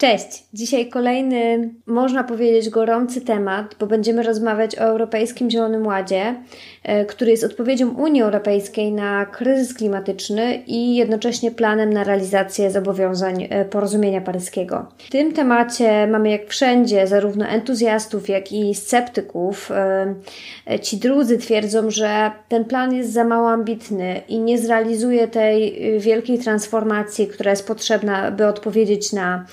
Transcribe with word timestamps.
Cześć! 0.00 0.44
Dzisiaj 0.52 0.88
kolejny, 0.88 1.70
można 1.86 2.24
powiedzieć, 2.24 2.70
gorący 2.70 3.20
temat, 3.20 3.74
bo 3.80 3.86
będziemy 3.86 4.22
rozmawiać 4.22 4.78
o 4.78 4.80
Europejskim 4.80 5.50
Zielonym 5.50 5.86
Ładzie, 5.86 6.34
e, 6.82 7.04
który 7.04 7.30
jest 7.30 7.44
odpowiedzią 7.44 7.94
Unii 7.94 8.22
Europejskiej 8.22 8.92
na 8.92 9.26
kryzys 9.26 9.74
klimatyczny 9.74 10.62
i 10.66 10.96
jednocześnie 10.96 11.50
planem 11.50 11.92
na 11.92 12.04
realizację 12.04 12.70
zobowiązań 12.70 13.46
e, 13.50 13.64
porozumienia 13.64 14.20
paryskiego. 14.20 14.86
W 14.98 15.10
tym 15.10 15.32
temacie 15.32 16.06
mamy 16.06 16.30
jak 16.30 16.46
wszędzie 16.46 17.06
zarówno 17.06 17.46
entuzjastów, 17.46 18.28
jak 18.28 18.52
i 18.52 18.74
sceptyków. 18.74 19.70
E, 19.70 20.80
ci 20.80 20.96
drudzy 20.96 21.38
twierdzą, 21.38 21.90
że 21.90 22.30
ten 22.48 22.64
plan 22.64 22.94
jest 22.94 23.12
za 23.12 23.24
mało 23.24 23.50
ambitny 23.50 24.20
i 24.28 24.40
nie 24.40 24.58
zrealizuje 24.58 25.28
tej 25.28 25.80
wielkiej 26.00 26.38
transformacji, 26.38 27.26
która 27.26 27.50
jest 27.50 27.66
potrzebna, 27.66 28.30
by 28.30 28.46
odpowiedzieć 28.46 29.12
na 29.12 29.46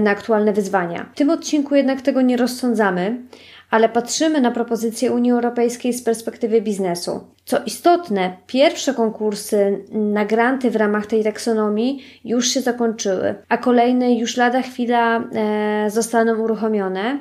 na 0.00 0.10
aktualne 0.10 0.52
wyzwania. 0.52 1.10
W 1.14 1.16
tym 1.16 1.30
odcinku 1.30 1.74
jednak 1.74 2.02
tego 2.02 2.22
nie 2.22 2.36
rozsądzamy, 2.36 3.16
ale 3.70 3.88
patrzymy 3.88 4.40
na 4.40 4.50
propozycje 4.50 5.12
Unii 5.12 5.32
Europejskiej 5.32 5.92
z 5.92 6.02
perspektywy 6.02 6.60
biznesu. 6.60 7.20
Co 7.44 7.58
istotne, 7.66 8.36
pierwsze 8.46 8.94
konkursy 8.94 9.84
na 9.92 10.24
granty 10.24 10.70
w 10.70 10.76
ramach 10.76 11.06
tej 11.06 11.24
taksonomii 11.24 12.04
już 12.24 12.48
się 12.48 12.60
zakończyły, 12.60 13.34
a 13.48 13.58
kolejne 13.58 14.14
już 14.14 14.36
lada 14.36 14.62
chwila 14.62 15.24
e, 15.34 15.90
zostaną 15.90 16.38
uruchomione 16.38 17.18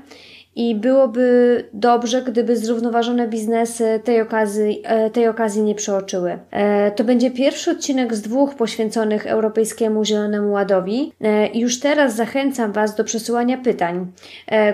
i 0.59 0.75
byłoby 0.75 1.63
dobrze, 1.73 2.21
gdyby 2.21 2.57
zrównoważone 2.57 3.27
biznesy 3.27 3.99
tej 4.03 4.21
okazji, 4.21 4.81
e, 4.85 5.09
tej 5.09 5.27
okazji 5.27 5.61
nie 5.61 5.75
przeoczyły. 5.75 6.39
E, 6.51 6.91
to 6.91 7.03
będzie 7.03 7.31
pierwszy 7.31 7.71
odcinek 7.71 8.15
z 8.15 8.21
dwóch 8.21 8.55
poświęconych 8.55 9.27
Europejskiemu 9.27 10.05
Zielonemu 10.05 10.51
Ładowi 10.51 11.13
e, 11.21 11.47
już 11.47 11.79
teraz 11.79 12.15
zachęcam 12.15 12.71
Was 12.71 12.95
do 12.95 13.03
przesyłania 13.03 13.57
pytań, 13.57 14.11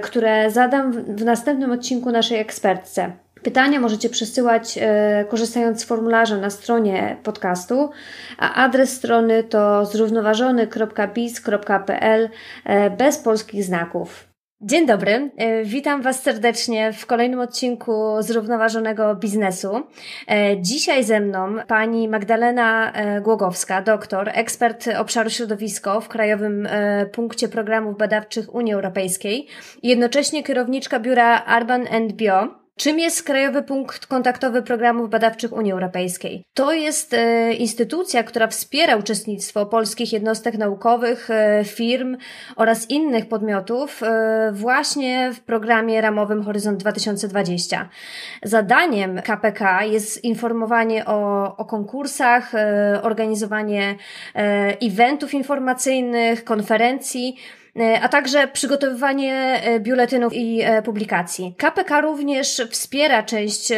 które 0.02 0.52
zadam 0.52 0.92
w 0.92 1.25
następnym 1.25 1.72
odcinku 1.72 2.11
naszej 2.11 2.39
ekspertce. 2.39 3.11
Pytania 3.44 3.80
możecie 3.80 4.09
przesyłać 4.09 4.80
e, 4.81 5.25
korzystając 5.30 5.81
z 5.81 5.83
formularza 5.83 6.38
na 6.38 6.49
stronie 6.49 7.17
podcastu, 7.23 7.89
a 8.38 8.53
adres 8.53 8.94
strony 8.94 9.44
to 9.44 9.86
zrównoważony.biz.pl 9.86 12.30
e, 12.66 12.89
bez 12.89 13.17
polskich 13.17 13.64
znaków. 13.64 14.34
Dzień 14.67 14.85
dobry, 14.88 15.31
e, 15.38 15.63
witam 15.63 16.02
Was 16.02 16.23
serdecznie 16.23 16.94
w 16.94 17.05
kolejnym 17.05 17.39
odcinku 17.39 18.16
Zrównoważonego 18.19 19.16
Biznesu. 19.16 19.81
E, 20.27 20.61
dzisiaj 20.61 21.03
ze 21.03 21.19
mną 21.19 21.55
pani 21.67 22.08
Magdalena 22.08 22.91
e, 22.91 23.21
Głogowska, 23.21 23.81
doktor, 23.81 24.30
ekspert 24.33 24.86
obszaru 24.97 25.30
środowisko 25.30 26.02
w 26.02 26.08
Krajowym 26.08 26.67
Punkcie 27.11 27.47
Programów 27.47 27.97
Badawczych 27.97 28.55
Unii 28.55 28.73
Europejskiej 28.73 29.47
jednocześnie 29.83 30.43
kierowniczka 30.43 30.99
biura 30.99 31.45
Urban 31.58 31.87
and 31.92 32.14
Bio 32.14 32.64
Czym 32.77 32.99
jest 32.99 33.23
Krajowy 33.23 33.63
Punkt 33.63 34.05
Kontaktowy 34.05 34.61
Programów 34.61 35.09
Badawczych 35.09 35.53
Unii 35.53 35.71
Europejskiej? 35.71 36.43
To 36.53 36.73
jest 36.73 37.13
e, 37.13 37.53
instytucja, 37.53 38.23
która 38.23 38.47
wspiera 38.47 38.95
uczestnictwo 38.95 39.65
polskich 39.65 40.13
jednostek 40.13 40.58
naukowych, 40.58 41.30
e, 41.30 41.64
firm 41.65 42.17
oraz 42.55 42.89
innych 42.89 43.27
podmiotów 43.30 44.03
e, 44.03 44.52
właśnie 44.53 45.31
w 45.33 45.39
programie 45.39 46.02
ramowym 46.02 46.43
Horyzont 46.43 46.80
2020. 46.80 47.89
Zadaniem 48.43 49.21
KPK 49.21 49.83
jest 49.83 50.23
informowanie 50.23 51.05
o, 51.05 51.58
o 51.58 51.65
konkursach, 51.65 52.52
organizowanie 53.02 53.95
eventów 54.81 55.33
informacyjnych, 55.33 56.43
konferencji, 56.43 57.35
E, 57.64 57.64
a 58.02 58.09
także 58.09 58.47
przygotowywanie 58.47 59.61
e, 59.63 59.80
biuletynów 59.80 60.33
i 60.33 60.61
e, 60.61 60.81
publikacji. 60.81 61.55
KPK 61.58 62.02
również 62.02 62.61
wspiera 62.71 63.23
część 63.23 63.69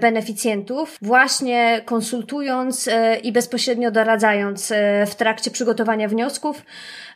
beneficjentów, 0.00 0.98
właśnie 1.02 1.80
konsultując 1.84 2.90
i 3.22 3.32
bezpośrednio 3.32 3.90
doradzając 3.90 4.72
w 5.06 5.14
trakcie 5.14 5.50
przygotowania 5.50 6.08
wniosków 6.08 6.62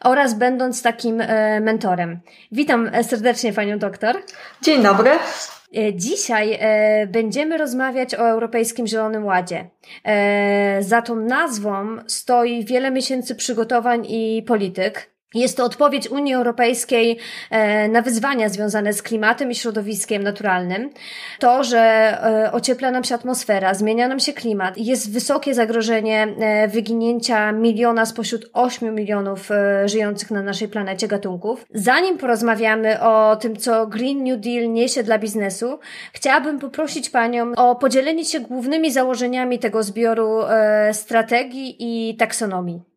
oraz 0.04 0.34
będąc 0.34 0.82
takim 0.82 1.22
mentorem. 1.60 2.20
Witam 2.52 2.90
serdecznie 3.02 3.52
Panią 3.52 3.78
doktor. 3.78 4.22
Dzień 4.62 4.82
dobry. 4.82 5.10
Dzisiaj 5.94 6.58
będziemy 7.08 7.58
rozmawiać 7.58 8.14
o 8.14 8.28
Europejskim 8.28 8.86
Zielonym 8.86 9.24
Ładzie. 9.24 9.70
za 10.80 11.02
tą 11.02 11.16
nazwą 11.16 11.96
stoi 12.06 12.64
wiele 12.64 12.90
miesięcy 12.90 13.34
przygotowań 13.34 14.06
i 14.08 14.42
polityk. 14.46 15.15
Jest 15.36 15.56
to 15.56 15.64
odpowiedź 15.64 16.08
Unii 16.08 16.34
Europejskiej 16.34 17.18
e, 17.50 17.88
na 17.88 18.02
wyzwania 18.02 18.48
związane 18.48 18.92
z 18.92 19.02
klimatem 19.02 19.50
i 19.50 19.54
środowiskiem 19.54 20.22
naturalnym. 20.22 20.90
To, 21.38 21.64
że 21.64 21.78
e, 21.78 22.52
ociepla 22.52 22.90
nam 22.90 23.04
się 23.04 23.14
atmosfera, 23.14 23.74
zmienia 23.74 24.08
nam 24.08 24.20
się 24.20 24.32
klimat, 24.32 24.78
jest 24.78 25.12
wysokie 25.12 25.54
zagrożenie 25.54 26.28
e, 26.40 26.68
wyginięcia 26.68 27.52
miliona 27.52 28.06
spośród 28.06 28.50
8 28.52 28.94
milionów 28.94 29.48
żyjących 29.84 30.30
na 30.30 30.42
naszej 30.42 30.68
planecie 30.68 31.08
gatunków. 31.08 31.66
Zanim 31.74 32.18
porozmawiamy 32.18 33.00
o 33.00 33.36
tym, 33.36 33.56
co 33.56 33.86
Green 33.86 34.24
New 34.24 34.40
Deal 34.40 34.72
niesie 34.72 35.02
dla 35.02 35.18
biznesu, 35.18 35.78
chciałabym 36.12 36.58
poprosić 36.58 37.10
Panią 37.10 37.52
o 37.56 37.74
podzielenie 37.74 38.24
się 38.24 38.40
głównymi 38.40 38.92
założeniami 38.92 39.58
tego 39.58 39.82
zbioru 39.82 40.40
strategii 40.92 41.76
i 41.78 42.16
taksonomii. 42.16 42.95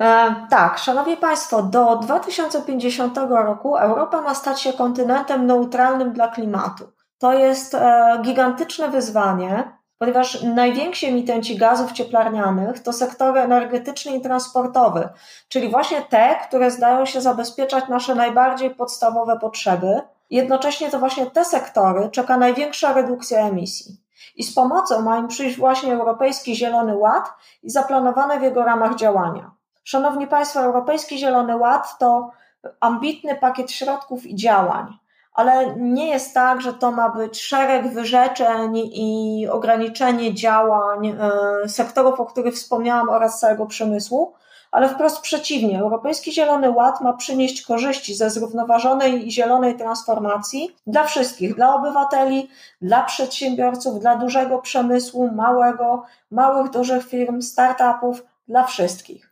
E, 0.00 0.34
tak, 0.50 0.78
Szanowni 0.78 1.16
Państwo, 1.16 1.62
do 1.62 1.96
2050 1.96 3.18
roku 3.18 3.76
Europa 3.76 4.20
ma 4.20 4.34
stać 4.34 4.60
się 4.60 4.72
kontynentem 4.72 5.46
neutralnym 5.46 6.12
dla 6.12 6.28
klimatu. 6.28 6.84
To 7.18 7.32
jest 7.32 7.74
e, 7.74 8.18
gigantyczne 8.22 8.88
wyzwanie, 8.88 9.78
ponieważ 9.98 10.42
najwięksi 10.42 11.06
emitenci 11.06 11.56
gazów 11.56 11.92
cieplarnianych 11.92 12.82
to 12.82 12.92
sektory 12.92 13.40
energetyczny 13.40 14.16
i 14.16 14.20
transportowy, 14.20 15.08
czyli 15.48 15.68
właśnie 15.68 16.02
te, 16.02 16.36
które 16.48 16.70
zdają 16.70 17.04
się 17.06 17.20
zabezpieczać 17.20 17.88
nasze 17.88 18.14
najbardziej 18.14 18.74
podstawowe 18.74 19.38
potrzeby. 19.38 20.00
Jednocześnie 20.30 20.90
to 20.90 20.98
właśnie 20.98 21.26
te 21.26 21.44
sektory 21.44 22.08
czeka 22.12 22.36
największa 22.36 22.92
redukcja 22.92 23.48
emisji. 23.48 23.96
I 24.36 24.44
z 24.44 24.54
pomocą 24.54 25.02
ma 25.02 25.18
im 25.18 25.28
przyjść 25.28 25.58
właśnie 25.58 25.94
Europejski 25.94 26.56
Zielony 26.56 26.96
Ład 26.96 27.32
i 27.62 27.70
zaplanowane 27.70 28.38
w 28.38 28.42
jego 28.42 28.64
ramach 28.64 28.96
działania. 28.96 29.57
Szanowni 29.88 30.26
Państwo, 30.26 30.60
Europejski 30.60 31.18
Zielony 31.18 31.56
Ład 31.56 31.98
to 31.98 32.30
ambitny 32.80 33.34
pakiet 33.34 33.70
środków 33.70 34.26
i 34.26 34.36
działań, 34.36 34.98
ale 35.34 35.76
nie 35.76 36.08
jest 36.08 36.34
tak, 36.34 36.60
że 36.60 36.74
to 36.74 36.90
ma 36.90 37.08
być 37.08 37.42
szereg 37.42 37.92
wyrzeczeń 37.92 38.76
i 38.76 39.48
ograniczenie 39.50 40.34
działań 40.34 41.06
e, 41.06 41.68
sektorów, 41.68 42.20
o 42.20 42.26
których 42.26 42.54
wspomniałam, 42.54 43.08
oraz 43.08 43.40
całego 43.40 43.66
przemysłu, 43.66 44.34
ale 44.70 44.88
wprost 44.88 45.20
przeciwnie. 45.20 45.80
Europejski 45.80 46.32
Zielony 46.32 46.70
Ład 46.70 47.00
ma 47.00 47.12
przynieść 47.12 47.66
korzyści 47.66 48.14
ze 48.14 48.30
zrównoważonej 48.30 49.28
i 49.28 49.32
zielonej 49.32 49.76
transformacji 49.76 50.76
dla 50.86 51.04
wszystkich, 51.04 51.54
dla 51.54 51.74
obywateli, 51.74 52.48
dla 52.82 53.02
przedsiębiorców, 53.02 54.00
dla 54.00 54.16
dużego 54.16 54.58
przemysłu, 54.58 55.30
małego, 55.30 56.02
małych, 56.30 56.70
dużych 56.70 57.06
firm, 57.06 57.42
startupów, 57.42 58.22
dla 58.48 58.64
wszystkich 58.64 59.27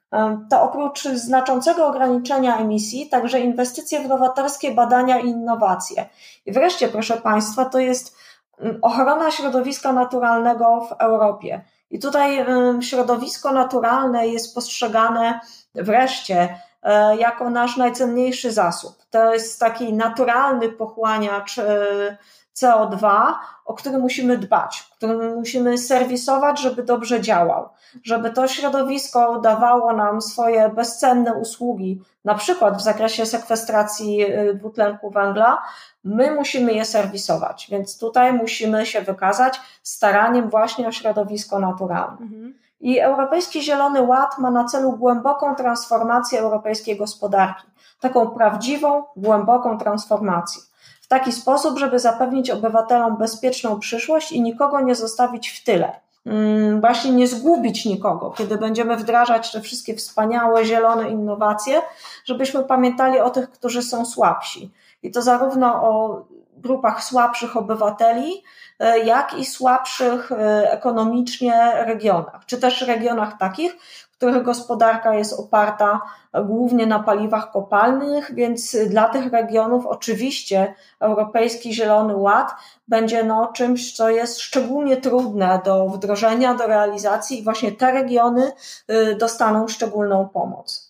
to 0.51 0.63
oprócz 0.63 1.03
znaczącego 1.05 1.87
ograniczenia 1.87 2.59
emisji, 2.59 3.09
także 3.09 3.41
inwestycje 3.41 4.01
w 4.01 4.09
nowatorskie 4.09 4.75
badania 4.75 5.19
i 5.19 5.29
innowacje. 5.29 6.09
I 6.47 6.53
wreszcie, 6.53 6.89
proszę 6.89 7.17
Państwa, 7.17 7.65
to 7.65 7.79
jest 7.79 8.17
mm, 8.61 8.79
ochrona 8.83 9.31
środowiska 9.31 9.93
naturalnego 9.93 10.89
w 10.91 10.93
Europie. 10.93 11.65
I 11.91 11.99
tutaj 11.99 12.47
środowisko 12.81 13.53
naturalne 13.53 14.29
jest 14.29 14.55
postrzegane 14.55 15.41
wreszcie 15.75 16.59
e, 16.83 17.17
jako 17.17 17.51
nasz 17.51 17.77
najcenniejszy 17.77 18.53
zasób. 18.53 18.97
To 19.11 19.33
jest 19.33 19.61
taki 19.61 19.93
naturalny 19.93 20.69
pochłaniacz 20.69 21.59
e, 21.59 22.17
CO2, 22.61 23.33
o 23.65 23.75
który 23.75 23.99
musimy 23.99 24.39
dbać, 24.39 24.91
który 24.97 25.35
musimy 25.35 25.79
serwisować, 25.79 26.61
żeby 26.61 26.83
dobrze 26.83 27.21
działał, 27.21 27.69
żeby 28.03 28.31
to 28.31 28.49
środowisko 28.49 29.41
dawało 29.41 29.93
nam 29.93 30.23
swoje 30.23 30.69
bezcenne 30.69 31.35
usługi, 31.35 32.03
na 32.25 32.35
przykład 32.35 32.77
w 32.77 32.83
zakresie 32.83 33.27
sekwestracji 33.27 34.23
y, 34.23 34.55
dwutlenku 34.55 35.11
węgla, 35.11 35.63
my 36.05 36.35
musimy 36.35 36.73
je 36.73 36.85
serwisować, 36.85 37.67
więc 37.71 37.99
tutaj 37.99 38.33
musimy 38.33 38.87
się 38.87 39.01
wykazać 39.01 39.61
staraniem 39.83 40.51
właśnie 40.51 40.89
o 40.89 40.93
środowisko 40.93 41.59
naturalne. 41.59 42.19
Mhm. 42.21 42.55
I 42.81 43.01
Europejski 43.01 43.63
Zielony 43.63 44.03
Ład 44.03 44.39
ma 44.39 44.51
na 44.51 44.65
celu 44.65 44.93
głęboką 44.93 45.55
transformację 45.55 46.41
europejskiej 46.41 46.97
gospodarki, 46.97 47.67
taką 48.01 48.31
prawdziwą, 48.31 49.05
głęboką 49.17 49.79
transformację 49.79 50.63
w 51.07 51.09
taki 51.09 51.33
sposób, 51.33 51.79
żeby 51.79 51.99
zapewnić 51.99 52.51
obywatelom 52.51 53.17
bezpieczną 53.17 53.79
przyszłość 53.79 54.33
i 54.33 54.43
nikogo 54.43 54.81
nie 54.81 54.95
zostawić 54.95 55.49
w 55.49 55.65
tyle. 55.65 56.01
Mm, 56.27 56.81
właśnie 56.81 57.11
nie 57.11 57.27
zgubić 57.27 57.85
nikogo, 57.85 58.31
kiedy 58.31 58.59
będziemy 58.59 58.97
wdrażać 58.97 59.53
te 59.53 59.61
wszystkie 59.61 59.95
wspaniałe, 59.97 60.65
zielone 60.65 61.11
innowacje, 61.11 61.83
żebyśmy 62.25 62.65
pamiętali 62.65 63.21
o 63.21 63.31
tych, 63.31 63.51
którzy 63.51 63.83
są 63.83 64.05
słabsi. 64.05 64.71
I 65.03 65.11
to 65.11 65.23
zarówno 65.23 65.75
o 65.75 66.25
grupach 66.57 67.05
słabszych 67.05 67.57
obywateli, 67.57 68.43
e, 68.79 68.99
jak 68.99 69.35
i 69.39 69.45
słabszych 69.45 70.33
e, 70.33 70.73
ekonomicznie 70.73 71.73
regionach, 71.75 72.47
czy 72.47 72.59
też 72.59 72.83
regionach 72.83 73.39
takich, 73.39 73.77
których 74.17 74.43
gospodarka 74.43 75.15
jest 75.15 75.41
oparta 75.41 76.01
głównie 76.45 76.87
na 76.87 76.99
paliwach 76.99 77.51
kopalnych, 77.53 78.35
więc 78.35 78.77
dla 78.89 79.09
tych 79.09 79.33
regionów 79.33 79.87
oczywiście 79.87 80.75
Europejski 81.01 81.75
Zielony 81.75 82.17
Ład 82.17 82.55
będzie 82.89 83.25
no 83.25 83.53
czymś, 83.53 83.97
co 83.97 84.11
jest 84.11 84.41
szczególnie 84.41 84.97
trudne 84.97 85.61
do 85.65 85.89
wdrożenia, 85.89 86.55
do 86.55 86.67
realizacji 86.67 87.39
i 87.41 87.45
właśnie 87.45 87.73
te 87.73 87.93
regiony 87.93 88.53
y, 88.91 89.15
dostaną 89.15 89.69
szczególną 89.69 90.29
pomoc. 90.29 90.86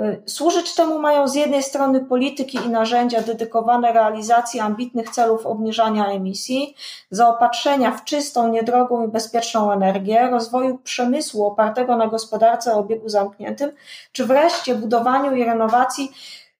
Y, 0.00 0.22
służyć 0.26 0.74
temu 0.74 0.98
mają 0.98 1.28
z 1.28 1.34
jednej 1.34 1.62
strony 1.62 2.00
polityki 2.00 2.58
i 2.58 2.68
narzędzia 2.68 3.22
dedykowane 3.22 3.92
realizacji 3.92 4.60
ambitnych 4.60 5.10
celów 5.10 5.46
obniżania 5.46 6.06
emisji, 6.06 6.74
zaopatrzenia 7.10 7.90
w 7.90 8.04
czystą, 8.04 8.48
niedrogą 8.48 9.06
i 9.06 9.08
bezpieczną 9.08 9.72
energię, 9.72 10.28
rozwoju 10.30 10.78
przemysłu 10.78 11.46
opartego 11.46 11.96
na 11.96 12.06
gospodarce 12.06 12.74
o 12.74 12.78
obiegu 12.78 13.08
zamkniętym, 13.08 13.70
czy 14.12 14.26
wreszcie 14.26 14.74
budowaniu 14.74 15.34
i 15.36 15.44
renowacji 15.44 16.12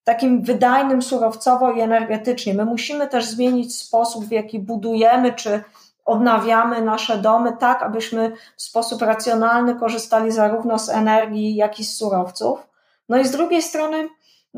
takim 0.05 0.43
wydajnym 0.43 1.03
surowcowo 1.03 1.73
i 1.73 1.81
energetycznie. 1.81 2.55
My 2.55 2.65
musimy 2.65 3.09
też 3.09 3.27
zmienić 3.27 3.77
sposób, 3.77 4.25
w 4.25 4.33
jaki 4.33 4.59
budujemy 4.59 5.33
czy 5.33 5.63
odnawiamy 6.05 6.83
nasze 6.83 7.19
domy, 7.19 7.57
tak 7.59 7.83
abyśmy 7.83 8.33
w 8.57 8.63
sposób 8.63 9.03
racjonalny 9.03 9.75
korzystali 9.75 10.31
zarówno 10.31 10.79
z 10.79 10.89
energii, 10.89 11.57
jak 11.57 11.81
i 11.81 11.85
z 11.85 11.97
surowców. 11.97 12.70
No 13.11 13.19
i 13.19 13.25
z 13.25 13.31
drugiej 13.31 13.63
strony 13.63 14.09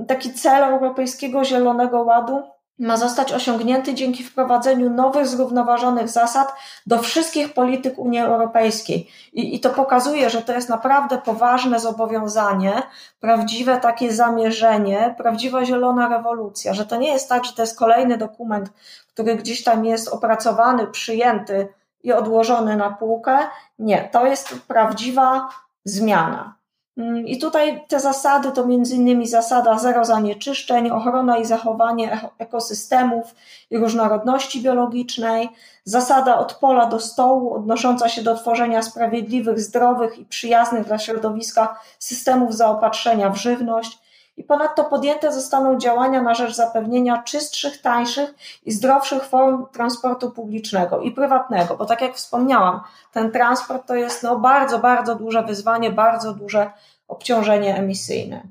taki 0.08 0.34
cel 0.34 0.64
Europejskiego 0.64 1.44
Zielonego 1.44 2.02
Ładu 2.02 2.42
ma 2.78 2.96
zostać 2.96 3.32
osiągnięty 3.32 3.94
dzięki 3.94 4.24
wprowadzeniu 4.24 4.90
nowych, 4.90 5.26
zrównoważonych 5.26 6.08
zasad 6.08 6.54
do 6.86 6.98
wszystkich 6.98 7.54
polityk 7.54 7.98
Unii 7.98 8.18
Europejskiej. 8.18 9.08
I, 9.32 9.54
I, 9.54 9.60
to 9.60 9.70
pokazuje, 9.70 10.30
że 10.30 10.42
to 10.42 10.52
jest 10.52 10.68
naprawdę 10.68 11.18
poważne 11.18 11.80
zobowiązanie, 11.80 12.82
prawdziwe 13.20 13.80
takie 13.80 14.12
zamierzenie, 14.12 15.14
prawdziwa 15.18 15.64
zielona 15.64 16.08
rewolucja, 16.08 16.74
że 16.74 16.86
to 16.86 16.96
nie 16.96 17.12
jest 17.12 17.28
tak, 17.28 17.44
że 17.44 17.52
to 17.52 17.62
jest 17.62 17.78
kolejny 17.78 18.18
dokument, 18.18 18.72
który 19.08 19.36
gdzieś 19.36 19.64
tam 19.64 19.84
jest 19.84 20.08
opracowany, 20.08 20.86
przyjęty 20.86 21.68
i 22.02 22.12
odłożony 22.12 22.76
na 22.76 22.90
półkę. 22.90 23.38
Nie, 23.78 24.08
to 24.12 24.26
jest 24.26 24.54
prawdziwa 24.68 25.48
zmiana. 25.84 26.61
Mm, 26.96 27.26
I 27.26 27.38
tutaj 27.38 27.84
te 27.88 28.00
zasady 28.00 28.52
to 28.52 28.64
innymi 28.92 29.26
zasada 29.26 29.78
zero 29.78 30.04
zanieczyszczeń, 30.04 30.90
ochrona 30.90 31.38
i 31.38 31.44
zachowanie 31.44 32.30
ekosystemów 32.38 33.34
i 33.70 33.78
różnorodności 33.78 34.62
biologicznej, 34.62 35.48
zasada 35.84 36.38
od 36.38 36.54
pola 36.54 36.86
do 36.86 37.00
stołu 37.00 37.54
odnosząca 37.54 38.08
się 38.08 38.22
do 38.22 38.34
tworzenia 38.34 38.82
sprawiedliwych, 38.82 39.60
zdrowych 39.60 40.18
i 40.18 40.24
przyjaznych 40.24 40.84
dla 40.84 40.98
środowiska 40.98 41.80
systemów 41.98 42.54
zaopatrzenia 42.54 43.30
w 43.30 43.36
żywność. 43.36 44.01
I 44.36 44.44
ponadto 44.44 44.84
podjęte 44.84 45.32
zostaną 45.32 45.78
działania 45.78 46.22
na 46.22 46.34
rzecz 46.34 46.54
zapewnienia 46.54 47.22
czystszych, 47.22 47.80
tańszych 47.80 48.34
i 48.64 48.72
zdrowszych 48.72 49.22
form 49.22 49.66
transportu 49.72 50.30
publicznego 50.30 51.00
i 51.00 51.10
prywatnego, 51.10 51.76
bo 51.76 51.86
tak 51.86 52.00
jak 52.00 52.14
wspomniałam, 52.14 52.80
ten 53.12 53.30
transport 53.30 53.86
to 53.86 53.94
jest 53.94 54.22
no 54.22 54.38
bardzo, 54.38 54.78
bardzo 54.78 55.14
duże 55.14 55.42
wyzwanie, 55.42 55.90
bardzo 55.90 56.34
duże 56.34 56.70
obciążenie 57.08 57.76
emisyjne. 57.76 58.42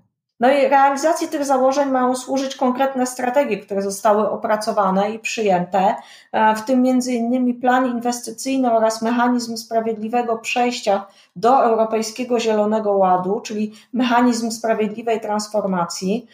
No 0.42 0.52
i 0.52 0.68
realizacji 0.68 1.28
tych 1.28 1.46
założeń 1.46 1.90
mają 1.90 2.16
służyć 2.16 2.56
konkretne 2.56 3.08
strategie, 3.08 3.58
które 3.58 3.82
zostały 3.82 4.30
opracowane 4.30 5.12
i 5.12 5.20
przyjęte, 5.20 5.96
e, 6.32 6.56
w 6.56 6.62
tym 6.62 6.82
między 6.82 7.14
innymi 7.14 7.54
plan 7.54 7.86
inwestycyjny 7.86 8.72
oraz 8.72 9.02
mechanizm 9.02 9.58
sprawiedliwego 9.58 10.38
przejścia 10.38 11.06
do 11.36 11.64
Europejskiego 11.64 12.40
Zielonego 12.40 12.92
Ładu, 12.92 13.42
czyli 13.42 13.74
mechanizm 13.94 14.52
sprawiedliwej 14.52 15.22
transformacji. 15.22 16.28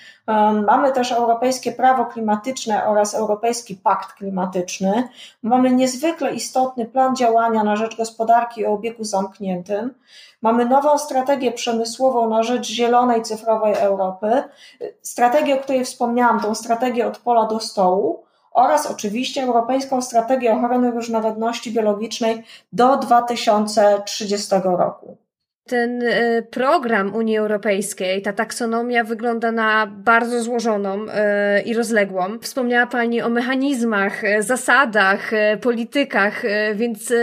Mamy 0.68 0.92
też 0.92 1.12
Europejskie 1.12 1.72
Prawo 1.72 2.06
Klimatyczne 2.06 2.86
oraz 2.86 3.14
Europejski 3.14 3.76
Pakt 3.76 4.14
Klimatyczny. 4.14 5.10
Mamy 5.44 5.72
niezwykle 5.72 6.34
istotny 6.34 6.86
plan 6.86 7.16
działania 7.16 7.64
na 7.64 7.76
rzecz 7.76 7.98
gospodarki 7.98 8.66
o 8.66 8.74
obiegu 8.74 9.04
zamkniętym. 9.04 9.94
Mamy 10.42 10.66
nową 10.66 10.98
strategię 10.98 11.52
przemysłową 11.52 12.30
na 12.30 12.44
rzecz 12.44 12.68
zielonej, 12.68 13.22
cyfrowej 13.24 13.74
Europy, 13.74 14.44
strategię, 15.02 15.56
o 15.56 15.64
której 15.64 15.86
wspomniałam, 15.86 16.40
tą 16.40 16.56
strategię 16.56 17.08
od 17.08 17.18
pola 17.18 17.46
do 17.46 17.60
stołu 17.60 18.24
oraz 18.52 18.92
oczywiście 18.92 19.44
Europejską 19.44 20.02
Strategię 20.02 20.54
Ochrony 20.54 20.92
Różnorodności 20.92 21.72
Biologicznej 21.72 22.44
do 22.74 22.98
2030 22.98 24.56
roku 24.64 25.18
ten 25.68 26.04
e, 26.04 26.42
program 26.42 27.16
Unii 27.16 27.38
Europejskiej, 27.38 28.22
ta 28.22 28.34
taksonomia 28.34 29.04
wygląda 29.04 29.52
na 29.52 29.88
bardzo 29.88 30.44
złożoną 30.44 31.06
e, 31.10 31.62
i 31.62 31.74
rozległą. 31.74 32.40
Wspomniała 32.42 32.88
Pani 32.88 33.22
o 33.22 33.30
mechanizmach, 33.30 34.24
e, 34.24 34.44
zasadach, 34.44 35.32
politykach, 35.62 36.44
więc 36.76 37.14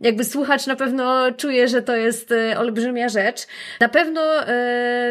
jakby 0.00 0.24
słuchacz 0.24 0.66
na 0.66 0.76
pewno 0.76 1.32
czuje, 1.32 1.68
że 1.68 1.82
to 1.82 1.96
jest 1.96 2.34
olbrzymia 2.56 3.08
rzecz. 3.08 3.46
Na 3.80 3.88
pewno 3.88 4.20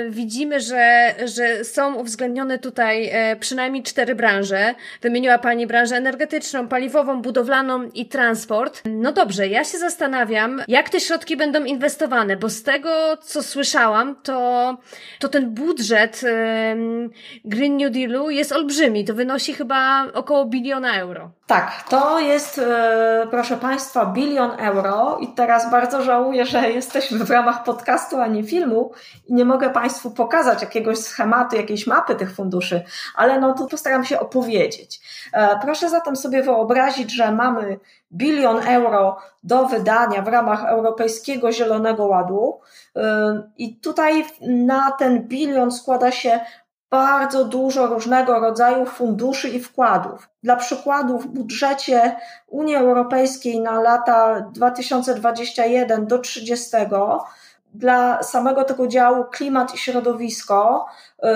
widzimy, 0.09 0.59
że, 0.59 1.13
że 1.25 1.65
są 1.65 1.95
uwzględnione 1.95 2.59
tutaj 2.59 3.11
przynajmniej 3.39 3.83
cztery 3.83 4.15
branże. 4.15 4.75
Wymieniła 5.01 5.37
Pani 5.37 5.67
branżę 5.67 5.95
energetyczną, 5.95 6.67
paliwową, 6.67 7.21
budowlaną 7.21 7.83
i 7.93 8.05
transport. 8.05 8.81
No 8.85 9.11
dobrze, 9.11 9.47
ja 9.47 9.63
się 9.63 9.77
zastanawiam, 9.77 10.61
jak 10.67 10.89
te 10.89 10.99
środki 10.99 11.37
będą 11.37 11.63
inwestowane, 11.63 12.37
bo 12.37 12.49
z 12.49 12.63
tego, 12.63 12.72
co 13.21 13.43
słyszałam, 13.43 14.15
to, 14.23 14.77
to 15.19 15.29
ten 15.29 15.53
budżet 15.53 16.21
Green 17.45 17.77
New 17.77 17.91
Dealu 17.91 18.29
jest 18.29 18.51
olbrzymi. 18.51 19.05
To 19.05 19.13
wynosi 19.13 19.53
chyba 19.53 20.05
około 20.13 20.45
biliona 20.45 20.99
euro. 20.99 21.31
Tak, 21.47 21.83
to 21.89 22.19
jest, 22.19 22.59
e, 22.59 23.27
proszę 23.31 23.57
Państwa, 23.57 24.05
bilion 24.05 24.51
euro 24.59 25.17
i 25.21 25.27
teraz 25.27 25.71
bardzo 25.71 26.03
żałuję, 26.03 26.45
że 26.45 26.71
jesteśmy 26.71 27.19
w 27.19 27.29
ramach 27.29 27.63
podcastu, 27.63 28.21
a 28.21 28.27
nie 28.27 28.43
filmu 28.43 28.91
i 29.27 29.33
nie 29.33 29.45
mogę 29.45 29.69
Państwu 29.69 30.11
pokazać 30.11 30.61
jakiegoś 30.61 30.97
schematu, 30.97 31.55
jakiejś 31.55 31.87
mapy 31.87 32.15
tych 32.15 32.35
funduszy, 32.35 32.83
ale 33.15 33.39
no 33.39 33.53
to 33.53 33.65
postaram 33.65 34.05
się 34.05 34.19
opowiedzieć. 34.19 35.01
E, 35.33 35.59
proszę 35.61 35.89
zatem 35.89 36.15
sobie 36.15 36.43
wyobrazić, 36.43 37.15
że 37.15 37.31
mamy 37.31 37.79
bilion 38.13 38.59
euro 38.67 39.17
do 39.43 39.65
wydania 39.65 40.21
w 40.21 40.27
ramach 40.27 40.65
Europejskiego 40.65 41.51
Zielonego 41.51 42.05
Ładu 42.05 42.59
i 43.57 43.75
tutaj 43.75 44.25
na 44.41 44.91
ten 44.91 45.27
bilion 45.27 45.71
składa 45.71 46.11
się 46.11 46.39
bardzo 46.93 47.45
dużo 47.45 47.87
różnego 47.87 48.39
rodzaju 48.39 48.85
funduszy 48.85 49.49
i 49.49 49.59
wkładów. 49.59 50.29
Dla 50.43 50.55
przykładu 50.55 51.19
w 51.19 51.27
budżecie 51.27 52.15
Unii 52.47 52.75
Europejskiej 52.75 53.61
na 53.61 53.81
lata 53.81 54.41
2021 54.41 56.07
do 56.07 56.19
30 56.19 56.69
dla 57.73 58.23
samego 58.23 58.63
tego 58.63 58.87
działu 58.87 59.23
klimat 59.23 59.75
i 59.75 59.77
środowisko 59.77 60.85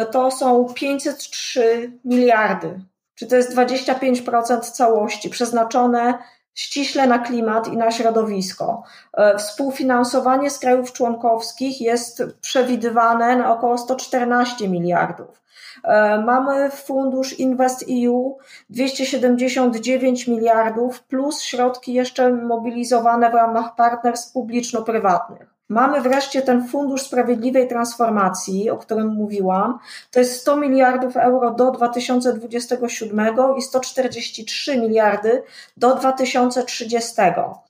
y, 0.02 0.06
to 0.06 0.32
są 0.32 0.66
503 0.76 1.92
miliardy, 2.06 2.80
czy 3.16 3.28
to 3.28 3.36
jest 3.36 3.56
25% 3.56 4.60
całości 4.60 5.30
przeznaczone 5.30 6.18
ściśle 6.58 7.08
na 7.08 7.20
klimat 7.20 7.68
i 7.68 7.78
na 7.78 7.92
środowisko. 7.92 8.84
E, 9.14 9.38
współfinansowanie 9.38 10.50
z 10.50 10.60
krajów 10.60 10.94
członkowskich 10.94 11.82
jest 11.82 12.24
przewidywane 12.42 13.36
na 13.36 13.54
około 13.54 13.78
114 13.78 14.70
miliardów. 14.70 15.42
E, 15.84 16.22
mamy 16.22 16.70
fundusz 16.70 17.40
Invest 17.40 17.86
EU 18.06 18.38
279 18.70 20.28
miliardów 20.28 21.04
plus 21.04 21.42
środki 21.42 21.94
jeszcze 21.94 22.34
mobilizowane 22.34 23.30
w 23.32 23.34
ramach 23.34 23.76
partnerstw 23.76 24.34
publiczno-prywatnych. 24.34 25.57
Mamy 25.70 26.02
wreszcie 26.02 26.42
ten 26.42 26.68
Fundusz 26.68 27.02
Sprawiedliwej 27.02 27.68
Transformacji, 27.68 28.70
o 28.70 28.78
którym 28.78 29.08
mówiłam. 29.08 29.80
To 30.12 30.20
jest 30.20 30.42
100 30.42 30.58
miliardów 30.58 31.18
euro 31.18 31.52
do 31.52 31.72
2027 31.72 33.36
i 33.58 33.62
143 33.62 34.78
miliardy 34.78 35.44
do 35.78 35.96
2030. 35.96 37.14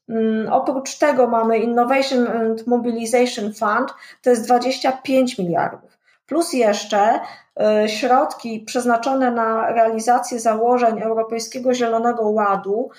Um, 0.09 0.47
oprócz 0.51 0.97
tego 0.97 1.27
mamy 1.27 1.59
Innovation 1.59 2.27
and 2.27 2.67
Mobilization 2.67 3.53
Fund, 3.53 3.93
to 4.21 4.29
jest 4.29 4.45
25 4.45 5.37
miliardów. 5.37 5.97
Plus 6.27 6.53
jeszcze 6.53 7.19
y, 7.85 7.89
środki 7.89 8.59
przeznaczone 8.59 9.31
na 9.31 9.71
realizację 9.71 10.39
założeń 10.39 11.01
Europejskiego 11.01 11.73
Zielonego 11.73 12.29
Ładu 12.29 12.89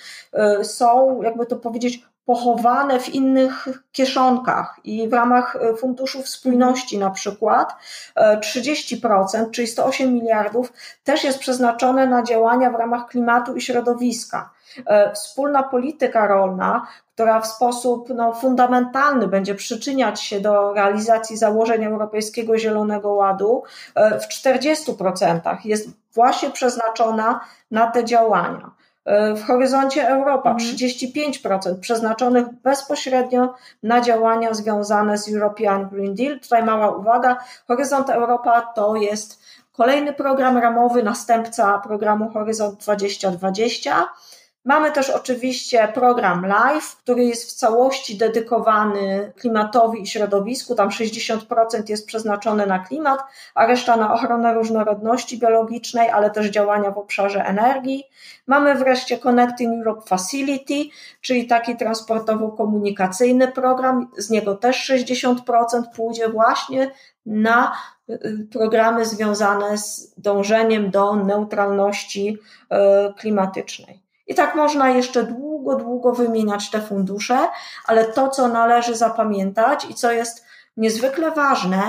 y, 0.59 0.63
są, 0.65 1.21
jakby 1.21 1.45
to 1.45 1.55
powiedzieć, 1.55 2.08
pochowane 2.29 2.99
w 2.99 3.09
innych 3.09 3.67
kieszonkach 3.91 4.79
i 4.83 5.07
w 5.07 5.13
ramach 5.13 5.55
e, 5.55 5.75
Funduszu 5.75 6.23
Spójności 6.23 6.97
na 6.97 7.09
przykład 7.09 7.75
30%, 8.15 9.35
e, 9.35 9.51
czyli 9.51 9.67
108 9.67 10.13
miliardów, 10.13 10.73
też 11.03 11.23
jest 11.23 11.39
przeznaczone 11.39 12.07
na 12.07 12.23
działania 12.23 12.71
w 12.71 12.75
ramach 12.75 13.07
klimatu 13.07 13.55
i 13.55 13.61
środowiska. 13.61 14.49
E, 14.85 15.13
wspólna 15.13 15.63
polityka 15.63 16.27
rolna, 16.27 16.87
która 17.13 17.41
w 17.41 17.47
sposób 17.47 18.09
no, 18.09 18.33
fundamentalny 18.33 19.27
będzie 19.27 19.55
przyczyniać 19.55 20.21
się 20.21 20.39
do 20.39 20.73
realizacji 20.73 21.37
założeń 21.37 21.85
Europejskiego 21.85 22.57
Zielonego 22.57 23.13
Ładu, 23.13 23.63
w 23.95 24.45
40% 24.45 25.57
jest 25.65 25.89
właśnie 26.13 26.49
przeznaczona 26.49 27.39
na 27.71 27.91
te 27.91 28.05
działania. 28.05 28.71
E, 29.05 29.33
w 29.35 29.43
horyzoncie 29.43 30.07
Europa 30.07 30.55
35% 30.55 31.53
mhm. 31.53 31.79
przeznaczonych 31.79 32.45
bezpośrednio 32.63 33.53
na 33.83 34.01
działania 34.01 34.53
związane 34.53 35.17
z 35.17 35.33
European 35.33 35.89
Green 35.89 36.15
Deal. 36.15 36.39
Tutaj 36.39 36.63
mała 36.63 36.97
uwaga, 36.97 37.37
Horyzont 37.67 38.09
Europa 38.09 38.61
to 38.61 38.95
jest 38.95 39.39
kolejny 39.71 40.13
program 40.13 40.57
ramowy, 40.57 41.03
następca 41.03 41.79
programu 41.79 42.29
Horyzont 42.29 42.79
2020 42.79 44.09
Mamy 44.69 44.91
też 44.91 45.09
oczywiście 45.09 45.87
program 45.93 46.45
LIFE, 46.45 46.95
który 47.03 47.23
jest 47.23 47.49
w 47.49 47.53
całości 47.53 48.17
dedykowany 48.17 49.31
klimatowi 49.37 50.01
i 50.01 50.07
środowisku. 50.07 50.75
Tam 50.75 50.89
60% 50.89 51.89
jest 51.89 52.07
przeznaczone 52.07 52.65
na 52.65 52.79
klimat, 52.79 53.19
a 53.55 53.65
reszta 53.65 53.95
na 53.97 54.13
ochronę 54.13 54.53
różnorodności 54.53 55.39
biologicznej, 55.39 56.09
ale 56.09 56.29
też 56.29 56.47
działania 56.47 56.91
w 56.91 56.97
obszarze 56.97 57.45
energii. 57.45 58.03
Mamy 58.47 58.75
wreszcie 58.75 59.17
Connecting 59.17 59.73
Europe 59.77 60.07
Facility, 60.07 60.75
czyli 61.21 61.47
taki 61.47 61.75
transportowo-komunikacyjny 61.75 63.47
program. 63.47 64.11
Z 64.17 64.29
niego 64.29 64.55
też 64.55 64.89
60% 64.89 65.35
pójdzie 65.95 66.29
właśnie 66.29 66.91
na 67.25 67.71
y, 68.09 68.47
programy 68.51 69.05
związane 69.05 69.77
z 69.77 70.13
dążeniem 70.17 70.91
do 70.91 71.15
neutralności 71.15 72.37
y, 73.09 73.13
klimatycznej. 73.13 74.08
I 74.29 74.35
tak 74.35 74.55
można 74.55 74.89
jeszcze 74.89 75.23
długo, 75.23 75.75
długo 75.75 76.13
wymieniać 76.13 76.69
te 76.69 76.81
fundusze, 76.81 77.47
ale 77.85 78.05
to, 78.05 78.29
co 78.29 78.47
należy 78.47 78.95
zapamiętać 78.95 79.85
i 79.89 79.93
co 79.93 80.11
jest 80.11 80.45
niezwykle 80.77 81.31
ważne, 81.31 81.81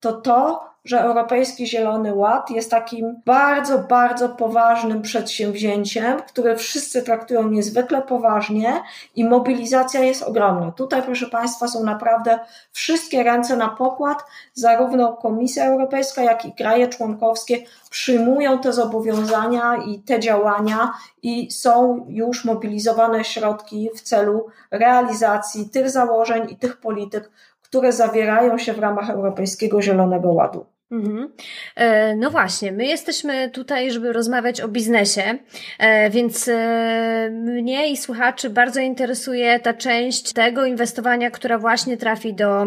to 0.00 0.12
to, 0.12 0.64
że 0.86 1.00
Europejski 1.00 1.66
Zielony 1.66 2.14
Ład 2.14 2.50
jest 2.50 2.70
takim 2.70 3.22
bardzo, 3.24 3.78
bardzo 3.78 4.28
poważnym 4.28 5.02
przedsięwzięciem, 5.02 6.22
które 6.28 6.56
wszyscy 6.56 7.02
traktują 7.02 7.48
niezwykle 7.48 8.02
poważnie 8.02 8.82
i 9.14 9.24
mobilizacja 9.24 10.00
jest 10.00 10.22
ogromna. 10.22 10.72
Tutaj, 10.72 11.02
proszę 11.02 11.26
Państwa, 11.26 11.68
są 11.68 11.84
naprawdę 11.84 12.38
wszystkie 12.72 13.22
ręce 13.22 13.56
na 13.56 13.68
pokład, 13.68 14.24
zarówno 14.54 15.12
Komisja 15.12 15.64
Europejska, 15.64 16.22
jak 16.22 16.44
i 16.44 16.52
kraje 16.52 16.88
członkowskie 16.88 17.58
przyjmują 17.90 18.58
te 18.58 18.72
zobowiązania 18.72 19.76
i 19.86 19.98
te 19.98 20.20
działania 20.20 20.92
i 21.22 21.50
są 21.50 22.06
już 22.08 22.44
mobilizowane 22.44 23.24
środki 23.24 23.90
w 23.96 24.00
celu 24.00 24.46
realizacji 24.70 25.70
tych 25.70 25.90
założeń 25.90 26.46
i 26.50 26.56
tych 26.56 26.80
polityk, 26.80 27.30
które 27.62 27.92
zawierają 27.92 28.58
się 28.58 28.72
w 28.72 28.78
ramach 28.78 29.10
Europejskiego 29.10 29.82
Zielonego 29.82 30.32
Ładu. 30.32 30.75
Mhm. 30.90 31.32
E, 31.76 32.16
no 32.16 32.30
właśnie, 32.30 32.72
my 32.72 32.86
jesteśmy 32.86 33.50
tutaj, 33.50 33.90
żeby 33.90 34.12
rozmawiać 34.12 34.60
o 34.60 34.68
biznesie, 34.68 35.38
e, 35.78 36.10
więc 36.10 36.48
e, 36.48 37.30
mnie 37.32 37.90
i 37.90 37.96
słuchaczy 37.96 38.50
bardzo 38.50 38.80
interesuje 38.80 39.60
ta 39.60 39.74
część 39.74 40.32
tego 40.32 40.64
inwestowania, 40.64 41.30
która 41.30 41.58
właśnie 41.58 41.96
trafi 41.96 42.34
do, 42.34 42.66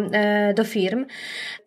do 0.55 0.63
firm. 0.63 1.05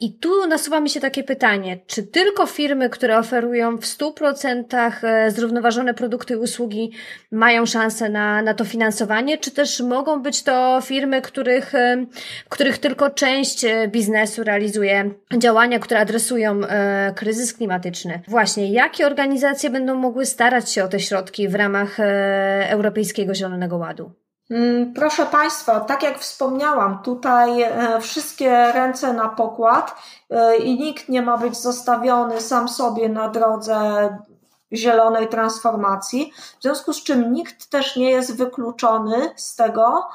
I 0.00 0.12
tu 0.12 0.46
nasuwa 0.46 0.80
mi 0.80 0.90
się 0.90 1.00
takie 1.00 1.24
pytanie, 1.24 1.78
czy 1.86 2.02
tylko 2.02 2.46
firmy, 2.46 2.90
które 2.90 3.18
oferują 3.18 3.76
w 3.76 3.84
100% 3.84 5.30
zrównoważone 5.30 5.94
produkty 5.94 6.34
i 6.34 6.36
usługi 6.36 6.92
mają 7.30 7.66
szansę 7.66 8.08
na, 8.08 8.42
na 8.42 8.54
to 8.54 8.64
finansowanie, 8.64 9.38
czy 9.38 9.50
też 9.50 9.80
mogą 9.80 10.22
być 10.22 10.42
to 10.42 10.80
firmy, 10.82 11.22
których, 11.22 11.72
których 12.48 12.78
tylko 12.78 13.10
część 13.10 13.64
biznesu 13.88 14.44
realizuje 14.44 15.10
działania, 15.38 15.78
które 15.78 16.00
adresują 16.00 16.41
e, 16.50 17.12
kryzys 17.16 17.54
klimatyczny. 17.54 18.22
Właśnie, 18.28 18.72
jakie 18.72 19.06
organizacje 19.06 19.70
będą 19.70 19.94
mogły 19.94 20.26
starać 20.26 20.72
się 20.72 20.84
o 20.84 20.88
te 20.88 21.00
środki 21.00 21.48
w 21.48 21.54
ramach 21.54 22.00
e, 22.00 22.70
Europejskiego 22.70 23.34
Zielonego 23.34 23.76
Ładu? 23.76 24.12
Mm, 24.50 24.94
proszę 24.94 25.26
Państwa, 25.26 25.80
tak 25.80 26.02
jak 26.02 26.18
wspomniałam, 26.18 27.02
tutaj 27.02 27.62
e, 27.62 28.00
wszystkie 28.00 28.72
ręce 28.72 29.12
na 29.12 29.28
pokład 29.28 29.94
e, 30.30 30.56
i 30.56 30.78
nikt 30.78 31.08
nie 31.08 31.22
ma 31.22 31.38
być 31.38 31.56
zostawiony 31.56 32.40
sam 32.40 32.68
sobie 32.68 33.08
na 33.08 33.28
drodze 33.28 34.08
zielonej 34.72 35.28
transformacji, 35.28 36.32
w 36.58 36.62
związku 36.62 36.92
z 36.92 37.04
czym 37.04 37.32
nikt 37.32 37.70
też 37.70 37.96
nie 37.96 38.10
jest 38.10 38.36
wykluczony 38.36 39.30
z 39.36 39.56
tego, 39.56 40.08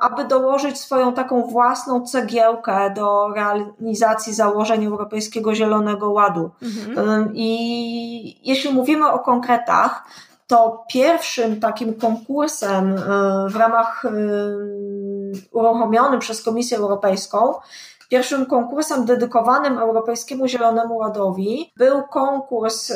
aby 0.00 0.24
dołożyć 0.24 0.80
swoją 0.80 1.12
taką 1.12 1.42
własną 1.42 2.06
cegiełkę 2.06 2.92
do 2.96 3.28
realizacji 3.28 4.34
założeń 4.34 4.84
Europejskiego 4.84 5.54
Zielonego 5.54 6.10
Ładu. 6.10 6.50
Mhm. 6.62 7.08
E, 7.08 7.28
I 7.34 8.48
jeśli 8.48 8.74
mówimy 8.74 9.10
o 9.10 9.18
konkretach, 9.18 10.04
to 10.46 10.84
pierwszym 10.92 11.60
takim 11.60 11.94
konkursem 11.94 12.96
e, 12.96 12.98
w 13.48 13.56
ramach 13.56 14.02
uruchomionym 15.52 16.20
przez 16.20 16.42
Komisję 16.42 16.78
Europejską 16.78 17.54
Pierwszym 18.10 18.46
konkursem 18.46 19.04
dedykowanym 19.04 19.78
Europejskiemu 19.78 20.48
Zielonemu 20.48 20.96
Ładowi 20.96 21.72
był 21.76 22.02
konkurs 22.02 22.92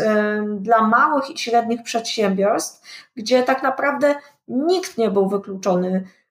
dla 0.59 0.83
małych 0.83 1.31
i 1.31 1.39
średnich 1.39 1.83
przedsiębiorstw, 1.83 2.83
gdzie 3.17 3.43
tak 3.43 3.63
naprawdę 3.63 4.15
nikt 4.49 4.99
nie 4.99 5.11
był 5.11 5.29
wykluczony 5.29 6.05
E, 6.05 6.22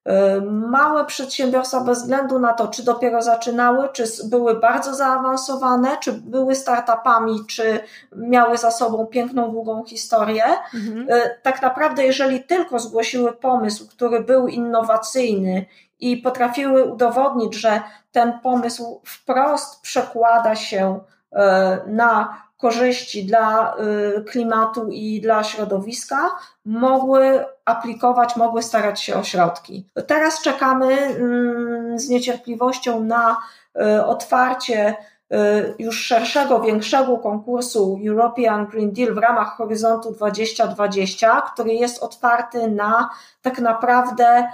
małe 0.52 1.06
przedsiębiorstwa, 1.06 1.82
bez 1.82 2.02
względu 2.02 2.40
na 2.40 2.54
to, 2.54 2.68
czy 2.68 2.84
dopiero 2.84 3.22
zaczynały, 3.22 3.90
czy 3.94 4.04
były 4.24 4.60
bardzo 4.60 4.96
zaawansowane, 4.96 5.98
czy 5.98 6.12
były 6.12 6.56
startupami, 6.56 7.46
czy 7.48 7.80
miały 8.16 8.58
za 8.58 8.72
sobą 8.72 9.06
piękną, 9.06 9.52
długą 9.52 9.86
historię, 9.86 10.44
mhm. 10.74 11.08
E, 11.10 11.30
tak 11.42 11.62
naprawdę, 11.62 12.06
jeżeli 12.06 12.44
tylko 12.44 12.80
zgłosiły 12.80 13.34
pomysł, 13.34 13.88
który 13.90 14.20
był 14.20 14.48
innowacyjny 14.48 15.66
i 16.00 16.18
potrafiły 16.18 16.84
udowodnić, 16.84 17.56
że 17.56 17.82
ten 18.12 18.40
pomysł 18.40 19.02
wprost 19.06 19.82
przekłada 19.82 20.56
się 20.56 21.00
e, 21.32 21.80
na 21.88 22.42
korzyści 22.62 23.26
dla 23.26 23.76
y, 23.76 24.24
klimatu 24.24 24.88
i 24.90 25.22
dla 25.22 25.44
środowiska, 25.44 26.30
mogły 26.66 27.46
aplikować, 27.72 28.36
mogły 28.36 28.64
starać 28.64 29.02
się 29.02 29.16
o 29.16 29.24
środki. 29.24 29.86
Teraz 30.08 30.42
czekamy 30.42 30.94
mm, 30.98 32.00
z 32.00 32.10
niecierpliwością 32.10 33.04
na 33.04 33.38
y, 33.76 34.06
otwarcie 34.06 34.96
y, 35.34 35.36
już 35.80 36.06
szerszego, 36.06 36.60
większego 36.60 37.18
konkursu 37.18 38.00
European 38.08 38.66
Green 38.66 38.92
Deal 38.92 39.14
w 39.14 39.18
ramach 39.18 39.58
Horyzontu 39.58 40.12
2020, 40.12 41.42
który 41.42 41.74
jest 41.74 42.04
otwarty 42.04 42.68
na 42.68 43.10
tak 43.42 43.60
naprawdę 43.60 44.48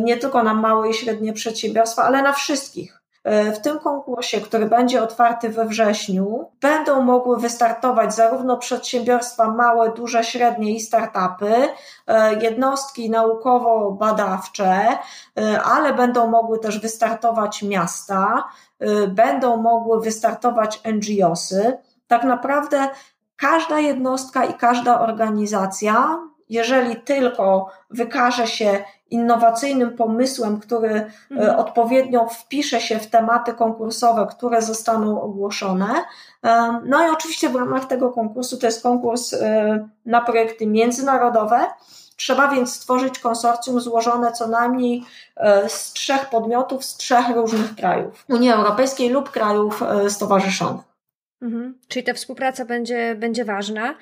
nie 0.00 0.16
tylko 0.16 0.42
na 0.42 0.54
małe 0.54 0.90
i 0.90 0.94
średnie 0.94 1.32
przedsiębiorstwa, 1.32 2.02
ale 2.02 2.22
na 2.22 2.32
wszystkich 2.32 3.01
w 3.24 3.58
tym 3.58 3.78
konkursie, 3.78 4.40
który 4.40 4.66
będzie 4.66 5.02
otwarty 5.02 5.48
we 5.48 5.64
wrześniu, 5.64 6.50
będą 6.60 7.00
mogły 7.02 7.38
wystartować 7.40 8.14
zarówno 8.14 8.56
przedsiębiorstwa 8.56 9.48
małe, 9.48 9.92
duże, 9.92 10.24
średnie 10.24 10.74
i 10.74 10.80
startupy, 10.80 11.54
jednostki 12.40 13.10
naukowo-badawcze, 13.10 14.98
ale 15.64 15.94
będą 15.94 16.26
mogły 16.26 16.58
też 16.58 16.80
wystartować 16.80 17.62
miasta, 17.62 18.44
będą 19.08 19.56
mogły 19.56 20.00
wystartować 20.00 20.80
NGOsy. 20.84 21.78
Tak 22.06 22.24
naprawdę 22.24 22.88
każda 23.36 23.78
jednostka 23.78 24.44
i 24.44 24.54
każda 24.54 25.00
organizacja, 25.00 26.18
jeżeli 26.48 26.96
tylko 26.96 27.70
wykaże 27.90 28.46
się 28.46 28.84
innowacyjnym 29.12 29.96
pomysłem, 29.96 30.60
który 30.60 30.90
e, 30.90 31.10
mhm. 31.30 31.58
odpowiednio 31.58 32.28
wpisze 32.28 32.80
się 32.80 32.98
w 32.98 33.06
tematy 33.06 33.52
konkursowe, 33.52 34.26
które 34.30 34.62
zostaną 34.62 35.22
ogłoszone. 35.22 36.04
E, 36.44 36.80
no 36.84 37.06
i 37.06 37.10
oczywiście 37.10 37.48
w 37.48 37.54
ramach 37.54 37.84
tego 37.84 38.10
konkursu 38.10 38.58
to 38.58 38.66
jest 38.66 38.82
konkurs 38.82 39.32
e, 39.32 39.88
na 40.06 40.20
projekty 40.20 40.66
międzynarodowe. 40.66 41.66
Trzeba 42.16 42.48
więc 42.48 42.74
stworzyć 42.74 43.18
konsorcjum 43.18 43.80
złożone 43.80 44.32
co 44.32 44.48
najmniej 44.48 45.04
z 45.68 45.92
trzech 45.92 46.30
podmiotów 46.30 46.84
z 46.84 46.96
trzech 46.96 47.28
różnych 47.28 47.74
krajów 47.74 48.24
Unii 48.28 48.50
Europejskiej 48.50 49.10
lub 49.10 49.30
krajów 49.30 49.82
stowarzyszonych. 50.08 50.91
Mhm. 51.42 51.74
Czyli 51.88 52.04
ta 52.04 52.14
współpraca 52.14 52.64
będzie, 52.64 53.14
będzie 53.14 53.44
ważna. 53.44 53.94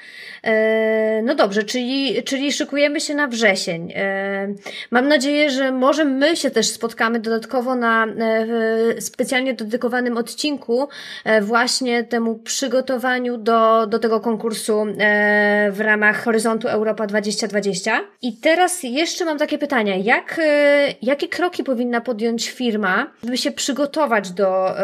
E, 0.42 1.22
no 1.22 1.34
dobrze, 1.34 1.62
czyli, 1.62 2.22
czyli 2.22 2.52
szykujemy 2.52 3.00
się 3.00 3.14
na 3.14 3.26
wrzesień. 3.26 3.92
E, 3.94 4.54
mam 4.90 5.08
nadzieję, 5.08 5.50
że 5.50 5.72
może 5.72 6.04
my 6.04 6.36
się 6.36 6.50
też 6.50 6.66
spotkamy 6.66 7.20
dodatkowo 7.20 7.74
na 7.74 8.06
e, 8.06 9.00
specjalnie 9.00 9.54
dedykowanym 9.54 10.16
odcinku 10.16 10.88
e, 11.24 11.40
właśnie 11.40 12.04
temu 12.04 12.34
przygotowaniu 12.34 13.38
do, 13.38 13.86
do 13.86 13.98
tego 13.98 14.20
konkursu 14.20 14.86
e, 14.98 15.70
w 15.72 15.80
ramach 15.80 16.24
Horyzontu 16.24 16.68
Europa 16.68 17.06
2020. 17.06 18.00
I 18.22 18.36
teraz 18.36 18.82
jeszcze 18.82 19.24
mam 19.24 19.38
takie 19.38 19.58
pytania. 19.58 19.96
Jak, 19.96 20.38
e, 20.38 20.94
jakie 21.02 21.28
kroki 21.28 21.64
powinna 21.64 22.00
podjąć 22.00 22.50
firma, 22.50 23.12
by 23.22 23.36
się 23.36 23.50
przygotować 23.50 24.30
do, 24.30 24.74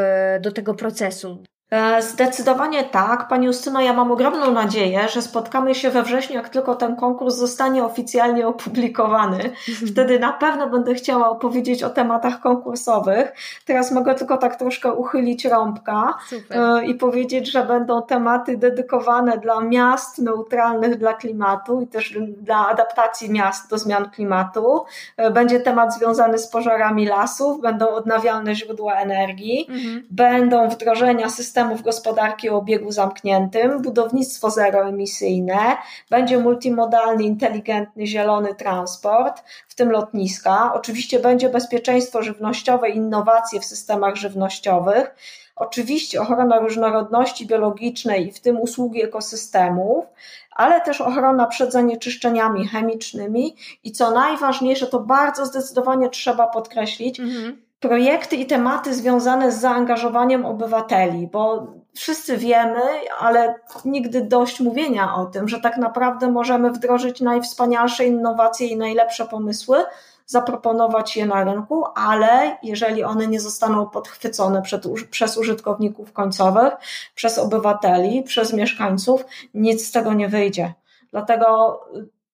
do 0.41 0.53
tego 0.53 0.75
procesu? 0.75 1.45
E, 1.71 2.03
zdecydowanie 2.03 2.85
tak. 2.85 3.29
Pani 3.29 3.47
Justyno, 3.47 3.81
ja 3.81 3.93
mam 3.93 4.13
ogromną 4.13 4.51
nadzieję, 4.51 5.09
że 5.09 5.23
spotkamy 5.23 5.75
się 5.75 5.91
we 5.91 6.03
wrześniu, 6.03 6.37
jak 6.37 6.49
tylko 6.49 6.75
ten 6.75 6.97
konkurs 6.97 7.35
zostanie 7.35 7.85
oficjalnie 7.85 8.47
opublikowany. 8.49 9.37
Mhm. 9.37 9.93
Wtedy 9.93 10.19
na 10.19 10.33
pewno 10.33 10.67
będę 10.67 10.95
chciała 10.95 11.31
opowiedzieć 11.31 11.83
o 11.83 11.91
tematach 11.91 12.41
konkursowych. 12.41 13.33
Teraz 13.65 13.93
mogę 13.93 14.15
tylko 14.15 14.37
tak 14.37 14.57
troszkę 14.57 14.93
uchylić 14.93 15.45
rąbka 15.45 16.19
Super. 16.29 16.59
E, 16.59 16.87
i 16.87 16.95
powiedzieć, 16.95 17.51
że 17.51 17.65
będą 17.65 18.03
tematy 18.03 18.57
dedykowane 18.57 19.39
dla 19.39 19.61
miast 19.61 20.19
neutralnych 20.19 20.99
dla 20.99 21.15
klimatu 21.15 21.81
i 21.81 21.87
też 21.87 22.19
dla 22.39 22.69
adaptacji 22.69 23.31
miast 23.31 23.71
do 23.71 23.79
zmian 23.79 24.11
klimatu. 24.11 24.85
E, 25.17 25.31
będzie 25.31 25.61
temat 25.61 25.95
związany 25.95 26.39
z 26.39 26.49
pożarami 26.49 27.07
lasów, 27.07 27.61
będą 27.61 27.89
odnawialne 27.89 28.55
źródła 28.55 28.95
energii, 28.95 29.67
mhm. 29.69 30.03
będą 30.11 30.69
wdrożenia 30.69 31.29
systemów 31.29 31.56
systemów 31.57 31.83
gospodarki 31.83 32.51
o 32.51 32.57
obiegu 32.57 32.93
zamkniętym, 32.93 33.83
budownictwo 33.83 34.51
zeroemisyjne, 34.51 35.77
będzie 36.11 36.39
multimodalny, 36.39 37.25
inteligentny, 37.25 38.07
zielony 38.07 38.55
transport, 38.55 39.43
w 39.69 39.75
tym 39.75 39.91
lotniska. 39.91 40.75
Oczywiście 40.75 41.21
będzie 41.21 41.49
bezpieczeństwo 41.49 42.23
żywnościowe, 42.23 42.89
innowacje 42.89 43.61
w 43.61 43.65
systemach 43.65 44.17
żywnościowych. 44.17 45.15
Oczywiście 45.57 46.21
ochrona 46.21 46.59
różnorodności 46.59 47.47
biologicznej, 47.47 48.33
w 48.33 48.41
tym 48.41 48.61
usługi 48.61 49.05
ekosystemów, 49.05 50.05
ale 50.51 50.81
też 50.81 51.01
ochrona 51.01 51.47
przed 51.47 51.73
zanieczyszczeniami 51.73 52.69
chemicznymi 52.69 53.57
i 53.85 53.93
co 53.93 54.11
najważniejsze, 54.11 54.87
to 54.87 55.01
bardzo 55.01 55.47
zdecydowanie 55.47 56.11
trzeba 56.11 56.47
podkreślić, 56.47 57.21
mhm 57.21 57.66
projekty 57.80 58.37
i 58.37 58.47
tematy 58.47 58.95
związane 58.95 59.52
z 59.52 59.61
zaangażowaniem 59.61 60.47
obywateli, 60.47 61.26
bo 61.26 61.66
wszyscy 61.95 62.37
wiemy, 62.37 62.80
ale 63.18 63.54
nigdy 63.85 64.21
dość 64.21 64.61
mówienia 64.61 65.14
o 65.14 65.26
tym, 65.26 65.49
że 65.49 65.61
tak 65.61 65.76
naprawdę 65.76 66.30
możemy 66.30 66.71
wdrożyć 66.71 67.21
najwspanialsze 67.21 68.06
innowacje 68.06 68.66
i 68.66 68.76
najlepsze 68.76 69.26
pomysły, 69.26 69.78
zaproponować 70.26 71.16
je 71.16 71.26
na 71.26 71.45
rynku, 71.45 71.85
ale 71.95 72.56
jeżeli 72.62 73.04
one 73.04 73.26
nie 73.26 73.40
zostaną 73.40 73.87
podchwycone 73.87 74.62
przed, 74.62 74.85
przez 75.11 75.37
użytkowników 75.37 76.12
końcowych, 76.12 76.73
przez 77.14 77.38
obywateli, 77.38 78.23
przez 78.23 78.52
mieszkańców, 78.52 79.25
nic 79.54 79.89
z 79.89 79.93
tego 79.93 80.15
nie 80.15 80.28
wyjdzie. 80.28 80.75
Dlatego 81.10 81.80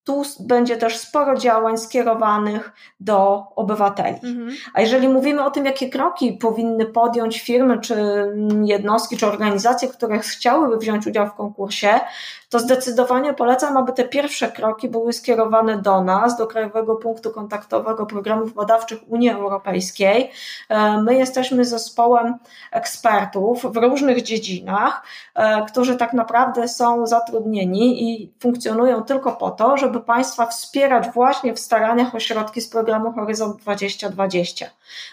tu 0.05 0.23
będzie 0.41 0.77
też 0.77 0.97
sporo 0.97 1.37
działań 1.37 1.79
skierowanych 1.79 2.73
do 3.01 3.45
obywateli. 3.57 4.17
Mhm. 4.23 4.51
A 4.75 4.81
jeżeli 4.81 5.09
mówimy 5.09 5.45
o 5.45 5.51
tym, 5.51 5.65
jakie 5.65 5.89
kroki 5.91 6.33
powinny 6.33 6.87
podjąć 6.87 7.41
firmy, 7.41 7.81
czy 7.81 7.97
jednostki, 8.65 9.17
czy 9.17 9.27
organizacje, 9.27 9.89
które 9.89 10.19
chciałyby 10.19 10.77
wziąć 10.77 11.07
udział 11.07 11.27
w 11.27 11.35
konkursie, 11.35 12.01
to 12.53 12.59
zdecydowanie 12.59 13.35
polecam, 13.35 13.77
aby 13.77 13.93
te 13.93 14.05
pierwsze 14.05 14.49
kroki 14.49 14.89
były 14.89 15.13
skierowane 15.13 15.83
do 15.83 16.01
nas, 16.01 16.37
do 16.37 16.47
Krajowego 16.47 16.97
Punktu 16.97 17.31
Kontaktowego 17.31 18.07
Programów 18.07 18.55
Badawczych 18.55 18.99
Unii 19.09 19.31
Europejskiej. 19.31 20.31
E, 20.69 21.03
my 21.03 21.15
jesteśmy 21.15 21.65
zespołem 21.65 22.35
ekspertów 22.73 23.73
w 23.73 23.77
różnych 23.77 24.23
dziedzinach, 24.23 25.03
e, 25.35 25.67
którzy 25.67 25.97
tak 25.97 26.13
naprawdę 26.13 26.69
są 26.69 27.07
zatrudnieni 27.07 28.13
i 28.13 28.33
funkcjonują 28.41 29.03
tylko 29.03 29.33
po 29.33 29.51
to, 29.51 29.77
żeby 29.77 30.01
państwa 30.01 30.47
wspierać 30.47 31.11
właśnie 31.11 31.55
w 31.55 31.61
staraniach 31.61 32.15
o 32.15 32.21
środki 32.21 32.61
z 32.61 32.69
programu 32.69 33.13
Horyzont 33.13 33.57
2020. 33.57 34.67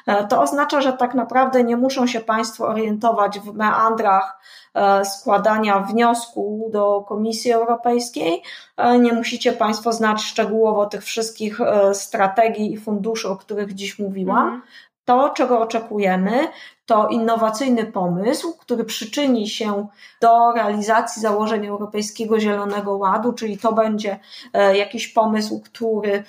E, 0.08 0.28
to 0.28 0.42
oznacza, 0.42 0.82
że 0.82 0.94
tak 0.94 1.14
naprawdę 1.14 1.64
nie 1.64 1.78
muszą 1.78 2.08
się 2.08 2.20
państwo 2.20 2.68
orientować 2.68 3.40
w 3.40 3.54
meandrach 3.54 4.40
E, 4.74 5.06
składania 5.06 5.80
wniosku 5.80 6.70
do 6.74 7.02
Komisji 7.08 7.52
Europejskiej. 7.52 8.44
E, 8.78 9.00
nie 9.00 9.14
musicie 9.14 9.54
Państwo 9.54 9.94
znać 9.94 10.24
szczegółowo 10.24 10.86
tych 10.86 11.04
wszystkich 11.04 11.60
strategii 11.94 12.74
i 12.74 12.78
funduszy, 12.78 13.30
o 13.30 13.36
których 13.36 13.74
dziś 13.74 14.00
mówiłam. 14.00 14.62
To, 15.10 15.30
czego 15.30 15.60
oczekujemy, 15.60 16.48
to 16.86 17.08
innowacyjny 17.08 17.86
pomysł, 17.86 18.58
który 18.58 18.84
przyczyni 18.84 19.48
się 19.48 19.88
do 20.22 20.52
realizacji 20.52 21.22
założeń 21.22 21.68
Europejskiego 21.68 22.40
Zielonego 22.40 22.98
Ładu, 22.98 23.34
czyli 23.34 23.58
to 23.58 23.74
będzie 23.74 24.20
jakiś 24.74 25.08
pomysł, 25.08 25.62
który 25.66 26.24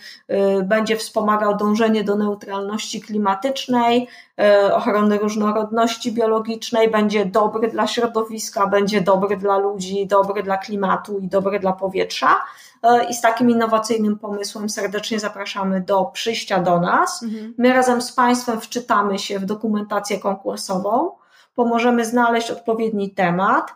będzie 0.62 0.96
wspomagał 0.96 1.56
dążenie 1.56 2.04
do 2.04 2.16
neutralności 2.16 3.00
klimatycznej, 3.00 4.08
E, 4.40 4.74
ochrony 4.74 5.18
różnorodności 5.18 6.12
biologicznej, 6.12 6.90
będzie 6.90 7.24
dobry 7.26 7.68
dla 7.68 7.86
środowiska, 7.86 8.66
będzie 8.66 9.00
dobry 9.00 9.36
dla 9.36 9.58
ludzi, 9.58 10.06
dobry 10.06 10.42
dla 10.42 10.58
klimatu 10.58 11.18
i 11.18 11.28
dobry 11.28 11.60
dla 11.60 11.72
powietrza. 11.72 12.36
E, 12.82 13.04
I 13.04 13.14
z 13.14 13.20
takim 13.20 13.50
innowacyjnym 13.50 14.18
pomysłem 14.18 14.68
serdecznie 14.68 15.20
zapraszamy 15.20 15.80
do 15.80 16.04
przyjścia 16.04 16.60
do 16.60 16.80
nas. 16.80 17.22
Mhm. 17.22 17.54
My 17.58 17.72
razem 17.72 18.02
z 18.02 18.12
Państwem 18.12 18.60
wczytamy 18.60 19.18
się 19.18 19.38
w 19.38 19.44
dokumentację 19.44 20.18
konkursową, 20.18 21.10
pomożemy 21.54 22.04
znaleźć 22.04 22.50
odpowiedni 22.50 23.10
temat, 23.10 23.74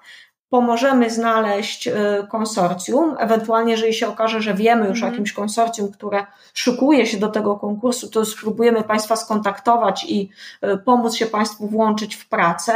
pomożemy 0.48 1.10
znaleźć 1.10 1.88
y, 1.88 1.92
konsorcjum. 2.30 3.16
Ewentualnie, 3.18 3.72
jeżeli 3.72 3.94
się 3.94 4.08
okaże, 4.08 4.40
że 4.40 4.54
wiemy 4.54 4.88
już 4.88 4.98
o 4.98 5.06
mhm. 5.06 5.12
jakimś 5.12 5.32
konsorcjum, 5.32 5.92
które 5.92 6.26
szykuje 6.54 7.06
się 7.06 7.18
do 7.18 7.28
tego 7.28 7.56
konkursu, 7.56 8.10
to 8.10 8.24
spróbujemy 8.24 8.82
Państwa 8.82 9.16
skontaktować 9.16 10.04
i 10.04 10.30
y, 10.64 10.78
pomóc 10.78 11.14
się 11.14 11.26
Państwu 11.26 11.66
włączyć 11.66 12.14
w 12.14 12.28
pracę. 12.28 12.74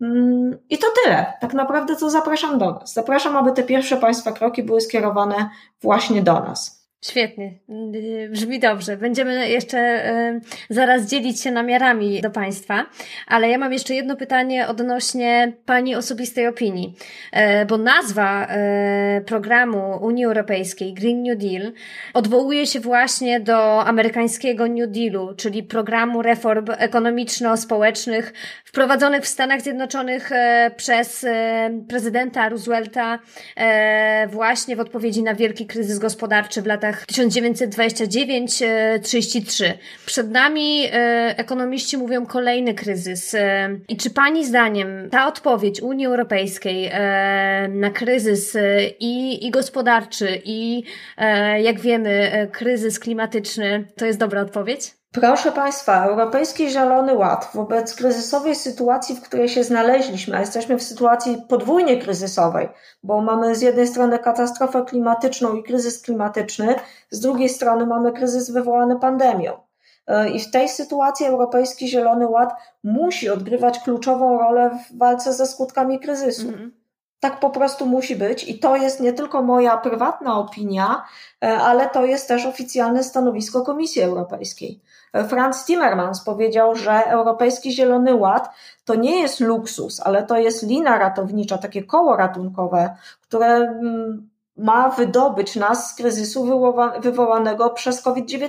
Mm, 0.00 0.58
I 0.70 0.78
to 0.78 0.86
tyle. 1.04 1.32
Tak 1.40 1.54
naprawdę 1.54 1.96
to 1.96 2.10
zapraszam 2.10 2.58
do 2.58 2.70
nas. 2.70 2.92
Zapraszam, 2.92 3.36
aby 3.36 3.52
te 3.52 3.62
pierwsze 3.62 3.96
Państwa 3.96 4.32
kroki 4.32 4.62
były 4.62 4.80
skierowane 4.80 5.50
właśnie 5.80 6.22
do 6.22 6.40
nas. 6.40 6.77
Świetnie, 7.04 7.52
brzmi 8.30 8.60
dobrze. 8.60 8.96
Będziemy 8.96 9.48
jeszcze 9.48 10.02
zaraz 10.70 11.06
dzielić 11.06 11.40
się 11.40 11.50
namiarami 11.50 12.20
do 12.20 12.30
Państwa, 12.30 12.86
ale 13.26 13.48
ja 13.48 13.58
mam 13.58 13.72
jeszcze 13.72 13.94
jedno 13.94 14.16
pytanie 14.16 14.68
odnośnie 14.68 15.52
Pani 15.66 15.94
osobistej 15.94 16.46
opinii, 16.46 16.94
e, 17.32 17.66
bo 17.66 17.78
nazwa 17.78 18.48
programu 19.26 19.98
Unii 20.02 20.24
Europejskiej 20.24 20.94
Green 20.94 21.22
New 21.22 21.38
Deal 21.38 21.72
odwołuje 22.14 22.66
się 22.66 22.80
właśnie 22.80 23.40
do 23.40 23.84
amerykańskiego 23.84 24.66
New 24.66 24.90
Dealu, 24.90 25.34
czyli 25.36 25.62
programu 25.62 26.22
reform 26.22 26.66
ekonomiczno-społecznych 26.78 28.32
wprowadzonych 28.64 29.22
w 29.22 29.28
Stanach 29.28 29.60
Zjednoczonych 29.60 30.30
przez 30.76 31.26
prezydenta 31.88 32.48
Roosevelta 32.48 33.18
właśnie 34.28 34.76
w 34.76 34.80
odpowiedzi 34.80 35.22
na 35.22 35.34
wielki 35.34 35.66
kryzys 35.66 35.98
gospodarczy 35.98 36.62
w 36.62 36.66
latach 36.66 36.87
latach 36.88 37.06
1929-33. 37.06 39.72
Przed 40.06 40.30
nami 40.30 40.84
ekonomiści 41.36 41.96
mówią 41.96 42.26
kolejny 42.26 42.74
kryzys. 42.74 43.36
I 43.88 43.96
czy 43.96 44.10
Pani 44.10 44.46
zdaniem 44.46 45.10
ta 45.10 45.26
odpowiedź 45.26 45.82
Unii 45.82 46.06
Europejskiej 46.06 46.90
na 47.68 47.90
kryzys 47.90 48.56
i, 49.00 49.46
i 49.46 49.50
gospodarczy, 49.50 50.42
i 50.44 50.82
jak 51.62 51.80
wiemy, 51.80 52.48
kryzys 52.52 52.98
klimatyczny, 52.98 53.84
to 53.96 54.06
jest 54.06 54.18
dobra 54.18 54.40
odpowiedź? 54.40 54.97
Proszę 55.12 55.52
Państwa, 55.52 56.04
Europejski 56.04 56.70
Zielony 56.70 57.14
Ład 57.14 57.50
wobec 57.54 57.94
kryzysowej 57.94 58.54
sytuacji, 58.54 59.16
w 59.16 59.22
której 59.22 59.48
się 59.48 59.64
znaleźliśmy, 59.64 60.36
a 60.36 60.40
jesteśmy 60.40 60.78
w 60.78 60.82
sytuacji 60.82 61.42
podwójnie 61.48 61.96
kryzysowej, 61.96 62.68
bo 63.02 63.20
mamy 63.20 63.54
z 63.54 63.62
jednej 63.62 63.86
strony 63.86 64.18
katastrofę 64.18 64.84
klimatyczną 64.88 65.54
i 65.54 65.62
kryzys 65.62 66.02
klimatyczny, 66.02 66.74
z 67.10 67.20
drugiej 67.20 67.48
strony 67.48 67.86
mamy 67.86 68.12
kryzys 68.12 68.50
wywołany 68.50 69.00
pandemią. 69.00 69.52
E, 70.06 70.30
I 70.30 70.40
w 70.40 70.50
tej 70.50 70.68
sytuacji 70.68 71.26
Europejski 71.26 71.88
Zielony 71.88 72.26
Ład 72.26 72.52
musi 72.84 73.30
odgrywać 73.30 73.78
kluczową 73.78 74.38
rolę 74.38 74.70
w 74.70 74.98
walce 74.98 75.32
ze 75.32 75.46
skutkami 75.46 76.00
kryzysu. 76.00 76.48
Mm 76.48 76.54
-hmm. 76.54 76.70
Tak 77.20 77.40
po 77.40 77.50
prostu 77.50 77.86
musi 77.86 78.16
być 78.16 78.48
i 78.48 78.58
to 78.58 78.76
jest 78.76 79.00
nie 79.00 79.12
tylko 79.12 79.42
moja 79.42 79.76
prywatna 79.76 80.38
opinia, 80.38 81.04
e, 81.44 81.56
ale 81.56 81.88
to 81.88 82.04
jest 82.04 82.28
też 82.28 82.46
oficjalne 82.46 83.04
stanowisko 83.04 83.62
Komisji 83.62 84.02
Europejskiej. 84.02 84.80
Franz 85.28 85.64
Timmermans 85.64 86.20
powiedział, 86.24 86.74
że 86.74 87.06
Europejski 87.06 87.72
Zielony 87.72 88.14
Ład 88.14 88.50
to 88.84 88.94
nie 88.94 89.20
jest 89.20 89.40
luksus, 89.40 90.00
ale 90.00 90.22
to 90.22 90.38
jest 90.38 90.62
lina 90.62 90.98
ratownicza, 90.98 91.58
takie 91.58 91.82
koło 91.82 92.16
ratunkowe, 92.16 92.96
które 93.22 93.46
mm, 93.46 94.28
ma 94.58 94.88
wydobyć 94.88 95.56
nas 95.56 95.90
z 95.90 95.94
kryzysu 95.94 96.62
wywołanego 97.00 97.70
przez 97.70 98.02
COVID-19. 98.02 98.48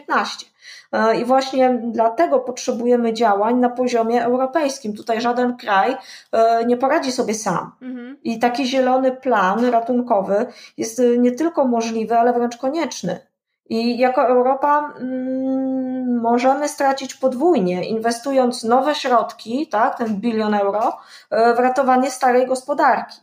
E, 0.91 1.15
I 1.15 1.25
właśnie 1.25 1.81
dlatego 1.83 2.39
potrzebujemy 2.39 3.13
działań 3.13 3.59
na 3.59 3.69
poziomie 3.69 4.23
europejskim. 4.23 4.95
Tutaj 4.95 5.21
żaden 5.21 5.57
kraj 5.57 5.97
e, 6.31 6.65
nie 6.65 6.77
poradzi 6.77 7.11
sobie 7.11 7.33
sam. 7.33 7.71
Mhm. 7.81 8.17
I 8.23 8.39
taki 8.39 8.65
zielony 8.65 9.11
plan 9.11 9.65
ratunkowy 9.65 10.45
jest 10.77 11.01
nie 11.17 11.31
tylko 11.31 11.65
możliwy, 11.65 12.19
ale 12.19 12.33
wręcz 12.33 12.57
konieczny. 12.57 13.28
I 13.69 13.97
jako 13.97 14.27
Europa 14.27 14.93
mm, 14.99 16.21
możemy 16.21 16.69
stracić 16.69 17.13
podwójnie, 17.13 17.89
inwestując 17.89 18.63
nowe 18.63 18.95
środki, 18.95 19.67
tak, 19.67 19.97
ten 19.97 20.15
bilion 20.15 20.53
euro, 20.53 20.97
e, 21.29 21.53
w 21.55 21.59
ratowanie 21.59 22.11
starej 22.11 22.47
gospodarki. 22.47 23.17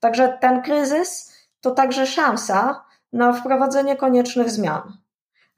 Także 0.00 0.38
ten 0.40 0.62
kryzys 0.62 1.32
to 1.60 1.70
także 1.70 2.06
szansa 2.06 2.84
na 3.12 3.32
wprowadzenie 3.32 3.96
koniecznych 3.96 4.50
zmian. 4.50 4.82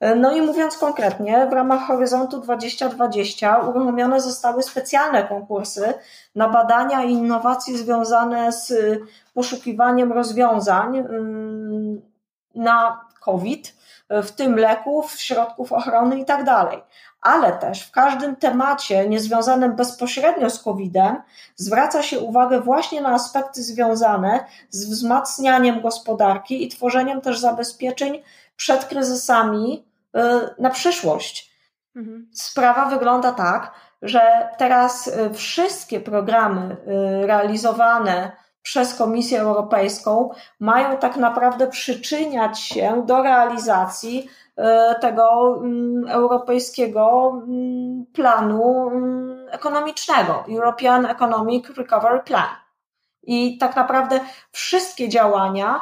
E, 0.01 0.14
no 0.14 0.33
i 0.33 0.42
mówiąc 0.42 0.79
konkretnie, 0.79 1.47
w 1.51 1.53
ramach 1.53 1.87
Horyzontu 1.87 2.40
2020 2.40 3.59
uruchomione 3.59 4.21
zostały 4.21 4.62
specjalne 4.62 5.25
konkursy 5.25 5.95
na 6.35 6.49
badania 6.49 7.03
i 7.03 7.12
innowacje 7.12 7.79
związane 7.79 8.53
z 8.53 8.75
poszukiwaniem 9.35 10.12
rozwiązań 10.12 10.97
mm, 10.97 12.03
na 12.55 13.01
COVID 13.21 13.82
w 14.22 14.31
tym 14.31 14.57
leków, 14.57 15.12
środków 15.12 15.72
ochrony 15.72 16.20
i 16.20 16.25
tak 16.25 16.44
dalej. 16.44 16.83
Ale 17.20 17.53
też 17.53 17.83
w 17.83 17.90
każdym 17.90 18.37
temacie 18.37 19.09
niezwiązanym 19.09 19.77
bezpośrednio 19.77 20.51
z 20.51 20.62
COVID-em 20.62 21.22
zwraca 21.57 22.03
się 22.03 22.20
uwagę 22.20 22.61
właśnie 22.61 23.01
na 23.01 23.09
aspekty 23.09 23.62
związane 23.62 24.44
z 24.70 24.90
wzmacnianiem 24.90 25.81
gospodarki 25.81 26.64
i 26.64 26.68
tworzeniem 26.68 27.20
też 27.20 27.38
zabezpieczeń 27.38 28.22
przed 28.57 28.85
kryzysami 28.85 29.87
y, 30.16 30.20
na 30.59 30.70
przyszłość. 30.70 31.53
Mhm. 31.96 32.31
Sprawa 32.35 32.87
wygląda 32.87 33.33
tak, 33.33 33.72
że 34.03 34.48
teraz 34.59 35.07
y, 35.07 35.35
wszystkie 35.35 36.01
programy 36.01 36.77
y, 37.22 37.27
realizowane 37.27 38.33
przez 38.62 38.94
Komisję 38.94 39.40
Europejską 39.40 40.31
mają 40.61 40.96
tak 40.96 41.16
naprawdę 41.16 41.66
przyczyniać 41.66 42.61
się 42.61 43.03
do 43.07 43.22
realizacji 43.22 44.29
e, 44.57 44.94
tego 45.01 45.57
mm, 45.57 46.09
europejskiego 46.09 47.33
mm, 47.35 48.07
planu 48.12 48.88
mm, 48.88 49.46
ekonomicznego, 49.51 50.44
European 50.48 51.07
Economic 51.07 51.68
Recovery 51.77 52.20
Plan. 52.20 52.48
I 53.22 53.59
tak 53.59 53.77
naprawdę 53.77 54.20
wszystkie 54.53 55.09
działania 55.09 55.81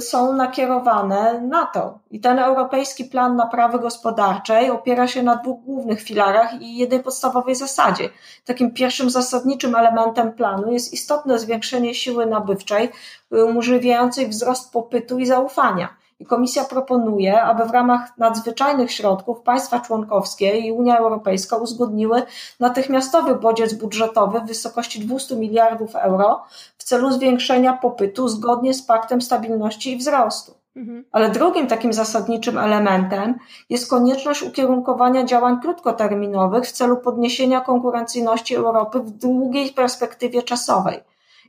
są 0.00 0.32
nakierowane 0.32 1.40
na 1.40 1.66
to. 1.66 1.98
I 2.10 2.20
ten 2.20 2.38
Europejski 2.38 3.04
Plan 3.04 3.36
Naprawy 3.36 3.78
Gospodarczej 3.78 4.70
opiera 4.70 5.08
się 5.08 5.22
na 5.22 5.36
dwóch 5.36 5.64
głównych 5.64 6.02
filarach 6.02 6.62
i 6.62 6.76
jednej 6.76 7.02
podstawowej 7.02 7.54
zasadzie. 7.54 8.08
Takim 8.44 8.70
pierwszym 8.74 9.10
zasadniczym 9.10 9.74
elementem 9.74 10.32
planu 10.32 10.72
jest 10.72 10.92
istotne 10.92 11.38
zwiększenie 11.38 11.94
siły 11.94 12.26
nabywczej, 12.26 12.90
umożliwiającej 13.30 14.28
wzrost 14.28 14.72
popytu 14.72 15.18
i 15.18 15.26
zaufania. 15.26 15.97
I 16.20 16.26
Komisja 16.26 16.64
proponuje, 16.64 17.42
aby 17.42 17.64
w 17.64 17.70
ramach 17.70 18.18
nadzwyczajnych 18.18 18.92
środków 18.92 19.40
państwa 19.40 19.80
członkowskie 19.80 20.58
i 20.58 20.72
Unia 20.72 20.98
Europejska 20.98 21.56
uzgodniły 21.56 22.22
natychmiastowy 22.60 23.34
bodziec 23.34 23.74
budżetowy 23.74 24.40
w 24.40 24.46
wysokości 24.46 25.06
200 25.06 25.36
miliardów 25.36 25.96
euro 25.96 26.42
w 26.78 26.84
celu 26.84 27.10
zwiększenia 27.10 27.72
popytu 27.72 28.28
zgodnie 28.28 28.74
z 28.74 28.82
Paktem 28.82 29.22
Stabilności 29.22 29.92
i 29.92 29.96
Wzrostu. 29.96 30.54
Mhm. 30.76 31.04
Ale 31.12 31.30
drugim 31.30 31.66
takim 31.66 31.92
zasadniczym 31.92 32.58
elementem 32.58 33.38
jest 33.70 33.90
konieczność 33.90 34.42
ukierunkowania 34.42 35.24
działań 35.24 35.60
krótkoterminowych 35.60 36.64
w 36.64 36.72
celu 36.72 36.96
podniesienia 36.96 37.60
konkurencyjności 37.60 38.54
Europy 38.54 39.00
w 39.00 39.10
długiej 39.10 39.72
perspektywie 39.72 40.42
czasowej. 40.42 41.00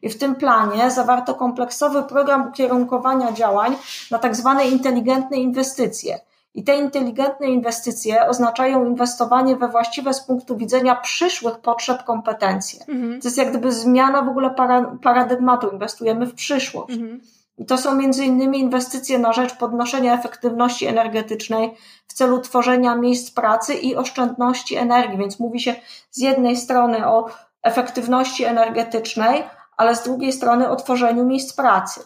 I 0.01 0.09
w 0.09 0.17
tym 0.17 0.35
planie 0.35 0.91
zawarto 0.91 1.35
kompleksowy 1.35 2.03
program 2.03 2.47
ukierunkowania 2.49 3.31
działań 3.31 3.75
na 4.11 4.19
tak 4.19 4.35
zwane 4.35 4.67
inteligentne 4.67 5.37
inwestycje. 5.37 6.19
I 6.53 6.63
te 6.63 6.77
inteligentne 6.77 7.47
inwestycje 7.47 8.27
oznaczają 8.27 8.85
inwestowanie 8.85 9.55
we 9.55 9.67
właściwe 9.67 10.13
z 10.13 10.21
punktu 10.21 10.57
widzenia 10.57 10.95
przyszłych 10.95 11.57
potrzeb 11.57 12.03
kompetencje. 12.03 12.79
Mhm. 12.87 13.21
To 13.21 13.27
jest 13.27 13.37
jak 13.37 13.49
gdyby 13.49 13.71
zmiana 13.71 14.21
w 14.21 14.29
ogóle 14.29 14.55
paradygmatu. 15.01 15.69
Inwestujemy 15.69 16.25
w 16.25 16.33
przyszłość. 16.33 16.93
Mhm. 16.93 17.21
I 17.57 17.65
to 17.65 17.77
są 17.77 17.95
między 17.95 18.25
innymi 18.25 18.59
inwestycje 18.59 19.19
na 19.19 19.33
rzecz 19.33 19.55
podnoszenia 19.55 20.13
efektywności 20.13 20.85
energetycznej 20.85 21.75
w 22.07 22.13
celu 22.13 22.41
tworzenia 22.41 22.95
miejsc 22.95 23.31
pracy 23.31 23.73
i 23.73 23.95
oszczędności 23.95 24.75
energii. 24.75 25.17
Więc 25.17 25.39
mówi 25.39 25.59
się 25.59 25.75
z 26.11 26.17
jednej 26.17 26.57
strony 26.57 27.07
o 27.07 27.29
efektywności 27.63 28.43
energetycznej, 28.43 29.43
ale 29.79 29.95
z 29.95 30.03
drugiej 30.03 30.33
strony 30.33 30.69
o 30.69 30.75
tworzeniu 30.75 31.25
miejsc 31.25 31.53
pracy. 31.53 32.01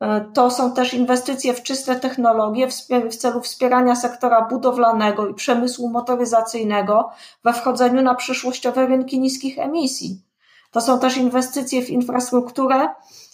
E, 0.00 0.20
to 0.34 0.50
są 0.50 0.72
też 0.74 0.94
inwestycje 0.94 1.54
w 1.54 1.62
czyste 1.62 1.96
technologie 1.96 2.68
w 3.10 3.16
celu 3.16 3.40
wspierania 3.40 3.96
sektora 3.96 4.42
budowlanego 4.42 5.28
i 5.28 5.34
przemysłu 5.34 5.88
motoryzacyjnego 5.88 7.10
we 7.44 7.52
wchodzeniu 7.52 8.02
na 8.02 8.14
przyszłościowe 8.14 8.86
rynki 8.86 9.20
niskich 9.20 9.58
emisji. 9.58 10.22
To 10.70 10.80
są 10.80 10.98
też 10.98 11.16
inwestycje 11.16 11.82
w 11.82 11.90
infrastrukturę 11.90 12.88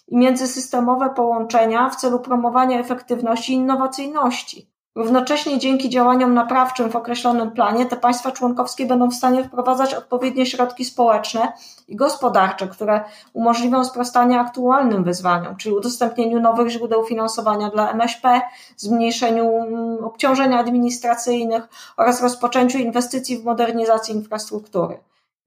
i 0.09 0.17
międzysystemowe 0.17 1.11
połączenia 1.11 1.91
w 1.91 1.97
celu 1.97 2.21
promowania 2.21 2.81
efektywności 2.81 3.53
i 3.53 3.57
innowacyjności. 3.57 4.74
Równocześnie 4.95 5.59
dzięki 5.59 5.91
działaniom 5.91 6.35
naprawczym 6.35 6.91
w 6.91 6.97
określonym 6.97 7.51
planie 7.51 7.87
te 7.87 7.97
państwa 7.97 8.33
członkowskie 8.33 8.87
będą 8.87 9.11
w 9.11 9.15
stanie 9.15 9.45
wprowadzać 9.45 9.95
odpowiednie 9.95 10.47
środki 10.47 10.85
społeczne 10.85 11.53
i 11.89 11.97
gospodarcze, 11.97 12.69
które 12.69 13.05
umożliwią 13.33 13.85
sprostanie 13.85 14.41
aktualnym 14.41 15.05
wyzwaniom, 15.05 15.57
czyli 15.57 15.75
udostępnieniu 15.75 16.41
nowych 16.41 16.69
źródeł 16.69 17.07
finansowania 17.07 17.71
dla 17.71 17.91
MŚP, 17.91 18.41
zmniejszeniu 18.77 19.57
mm, 19.57 20.05
obciążeń 20.05 20.55
administracyjnych 20.55 21.69
oraz 21.97 22.23
rozpoczęciu 22.23 22.79
inwestycji 22.79 23.39
w 23.39 23.45
modernizację 23.45 24.15
infrastruktury. 24.15 24.99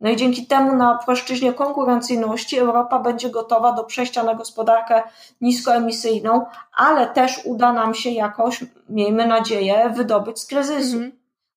No 0.02 0.10
i 0.10 0.16
dzięki 0.16 0.48
temu 0.48 0.76
na 0.76 0.98
płaszczyźnie 0.98 1.54
konkurencyjności 1.54 2.58
Europa 2.58 3.00
będzie 3.00 3.30
gotowa 3.30 3.72
do 3.72 3.84
przejścia 3.84 4.24
na 4.24 4.36
gospodarkę 4.36 5.04
niskoemisyjną, 5.42 6.46
ale 6.76 7.08
też 7.08 7.42
uda 7.46 7.74
nam 7.74 7.94
się 7.94 8.10
jakoś, 8.10 8.64
miejmy 8.90 9.28
nadzieję, 9.28 9.94
wydobyć 9.96 10.40
z 10.40 10.46
kryzysu. 10.46 10.96
Mhm. 10.96 11.12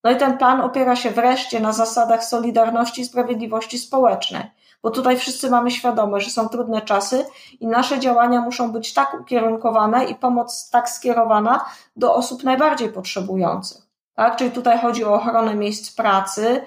No 0.05 0.11
i 0.11 0.16
ten 0.16 0.38
plan 0.38 0.61
opiera 0.61 0.96
się 0.96 1.11
wreszcie 1.11 1.61
na 1.61 1.72
zasadach 1.72 2.24
solidarności 2.24 3.03
i 3.03 3.05
sprawiedliwości 3.05 3.79
społecznej, 3.79 4.42
bo 4.83 4.90
tutaj 4.90 5.16
wszyscy 5.16 5.50
mamy 5.50 5.70
świadomość, 5.70 6.26
że 6.26 6.33
są 6.33 6.48
trudne 6.48 6.83
czasy 6.83 7.26
i 7.61 7.66
nasze 7.66 7.98
działania 7.98 8.40
muszą 8.40 8.72
być 8.72 8.94
tak 8.94 9.20
ukierunkowane 9.20 10.05
i 10.05 10.14
pomoc 10.14 10.70
tak 10.70 10.90
skierowana 10.90 11.64
do 11.96 12.14
osób 12.14 12.44
najbardziej 12.44 12.88
potrzebujących. 12.88 13.89
Tak? 14.20 14.37
Czyli 14.37 14.50
tutaj 14.50 14.78
chodzi 14.78 15.04
o 15.04 15.14
ochronę 15.14 15.54
miejsc 15.54 15.94
pracy, 15.94 16.62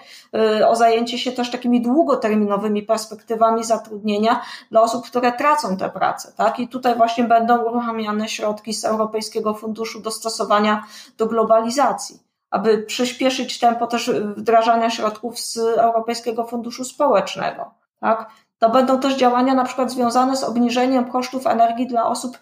y, 0.60 0.68
o 0.68 0.76
zajęcie 0.76 1.18
się 1.18 1.32
też 1.32 1.52
takimi 1.52 1.82
długoterminowymi 1.82 2.84
perspektywami 2.84 3.64
zatrudnienia 3.64 4.42
dla 4.72 4.82
osób, 4.82 5.06
które 5.06 5.32
tracą 5.32 5.78
tę 5.78 5.90
pracę. 5.90 6.32
Tak? 6.38 6.60
I 6.60 6.68
tutaj 6.68 6.96
właśnie 6.96 7.24
będą 7.24 7.58
uruchamiane 7.58 8.30
środki 8.30 8.74
z 8.74 8.86
Europejskiego 8.86 9.54
Funduszu 9.54 10.00
Dostosowania 10.00 10.84
do 11.18 11.28
Globalizacji 11.28 12.20
aby 12.50 12.78
przyspieszyć 12.78 13.60
tempo 13.60 13.88
też 13.88 14.12
wdrażania 14.36 14.90
środków 14.90 15.40
z 15.40 15.58
Europejskiego 15.58 16.46
Funduszu 16.46 16.86
Społecznego. 16.86 17.72
Tak? 18.00 18.30
To 18.60 18.70
będą 18.70 19.00
też 19.00 19.16
działania 19.16 19.54
na 19.54 19.64
przykład 19.64 19.92
związane 19.92 20.38
z 20.38 20.44
obniżeniem 20.44 21.12
kosztów 21.12 21.48
energii 21.48 21.88
dla 21.88 22.06
osób, 22.06 22.38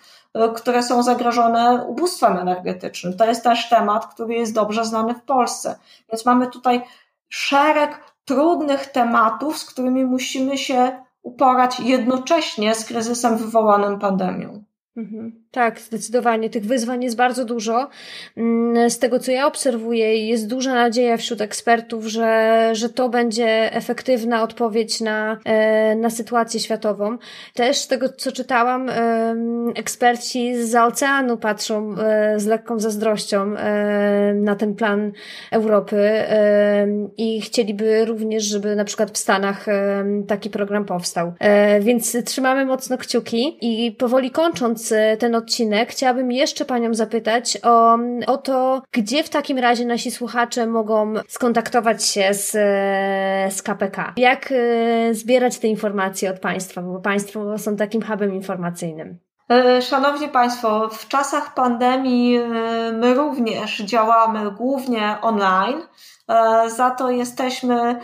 które 0.55 0.83
są 0.83 1.03
zagrożone 1.03 1.85
ubóstwem 1.87 2.37
energetycznym. 2.37 3.17
To 3.17 3.25
jest 3.25 3.43
też 3.43 3.69
temat, 3.69 4.05
który 4.05 4.33
jest 4.33 4.53
dobrze 4.53 4.85
znany 4.85 5.13
w 5.13 5.21
Polsce. 5.21 5.75
Więc 6.11 6.25
mamy 6.25 6.47
tutaj 6.47 6.81
szereg 7.29 8.03
trudnych 8.25 8.85
tematów, 8.85 9.57
z 9.57 9.65
którymi 9.65 10.05
musimy 10.05 10.57
się 10.57 11.03
uporać 11.23 11.79
jednocześnie 11.79 12.75
z 12.75 12.85
kryzysem 12.85 13.37
wywołanym 13.37 13.99
pandemią. 13.99 14.63
Mhm. 14.97 15.31
Tak, 15.51 15.79
zdecydowanie. 15.79 16.49
Tych 16.49 16.65
wyzwań 16.65 17.03
jest 17.03 17.15
bardzo 17.15 17.45
dużo. 17.45 17.89
Mm, 18.37 18.89
z 18.89 18.99
tego, 18.99 19.19
co 19.19 19.31
ja 19.31 19.47
obserwuję, 19.47 20.27
jest 20.27 20.47
duża 20.47 20.73
nadzieja 20.73 21.17
wśród 21.17 21.41
ekspertów, 21.41 22.05
że, 22.05 22.69
że 22.73 22.89
to 22.89 23.09
będzie 23.09 23.73
efektywna 23.73 24.43
odpowiedź 24.43 25.01
na, 25.01 25.37
e, 25.45 25.95
na 25.95 26.09
sytuację 26.09 26.59
światową. 26.59 27.17
Też 27.53 27.77
z 27.77 27.87
tego, 27.87 28.09
co 28.09 28.31
czytałam, 28.31 28.89
eksperci 29.75 30.63
z 30.63 30.75
oceanu 30.75 31.37
patrzą 31.37 31.95
e, 31.97 32.39
z 32.39 32.45
lekką 32.45 32.79
zazdrością 32.79 33.57
e, 33.57 34.33
na 34.33 34.55
ten 34.55 34.75
plan 34.75 35.11
Europy 35.51 36.11
i 37.17 37.41
chcieliby 37.41 38.05
również, 38.05 38.43
żeby 38.43 38.75
na 38.75 38.85
przykład 38.85 39.11
w 39.11 39.17
Stanach 39.17 39.65
taki 40.27 40.49
program 40.49 40.85
powstał. 40.85 41.33
Więc 41.81 42.17
trzymamy 42.25 42.65
mocno 42.65 42.97
kciuki 42.97 43.57
i 43.61 43.91
powoli 43.91 44.31
kończąc 44.31 44.80
ten 45.19 45.35
odcinek, 45.35 45.89
chciałabym 45.91 46.31
jeszcze 46.31 46.65
Panią 46.65 46.93
zapytać 46.93 47.57
o, 47.63 47.97
o 48.27 48.37
to, 48.37 48.81
gdzie 48.91 49.23
w 49.23 49.29
takim 49.29 49.57
razie 49.57 49.85
nasi 49.85 50.11
słuchacze 50.11 50.67
mogą 50.67 51.13
skontaktować 51.27 52.05
się 52.05 52.33
z, 52.33 52.51
z 53.55 53.61
KPK. 53.61 54.13
Jak 54.17 54.51
e, 54.51 55.13
zbierać 55.13 55.59
te 55.59 55.67
informacje 55.67 56.29
od 56.29 56.39
Państwa, 56.39 56.81
bo 56.81 56.99
Państwo 56.99 57.57
są 57.57 57.75
takim 57.75 58.01
hubem 58.01 58.33
informacyjnym. 58.33 59.19
E, 59.51 59.81
szanowni 59.81 60.29
Państwo, 60.29 60.89
w 60.89 61.07
czasach 61.07 61.53
pandemii 61.53 62.37
e, 62.37 62.47
my 62.91 63.13
również 63.13 63.77
działamy 63.77 64.51
głównie 64.51 65.17
online. 65.21 65.81
Za 66.67 66.91
to 66.91 67.09
jesteśmy 67.09 67.99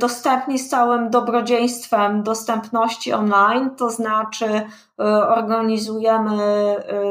dostępni 0.00 0.58
z 0.58 0.68
całym 0.68 1.10
dobrodziejstwem 1.10 2.22
dostępności 2.22 3.12
online, 3.12 3.70
to 3.76 3.90
znaczy 3.90 4.66
Y, 5.00 5.04
organizujemy 5.28 6.36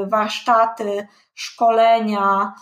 y, 0.03 0.09
warsztaty, 0.09 1.07
szkolenia, 1.35 2.53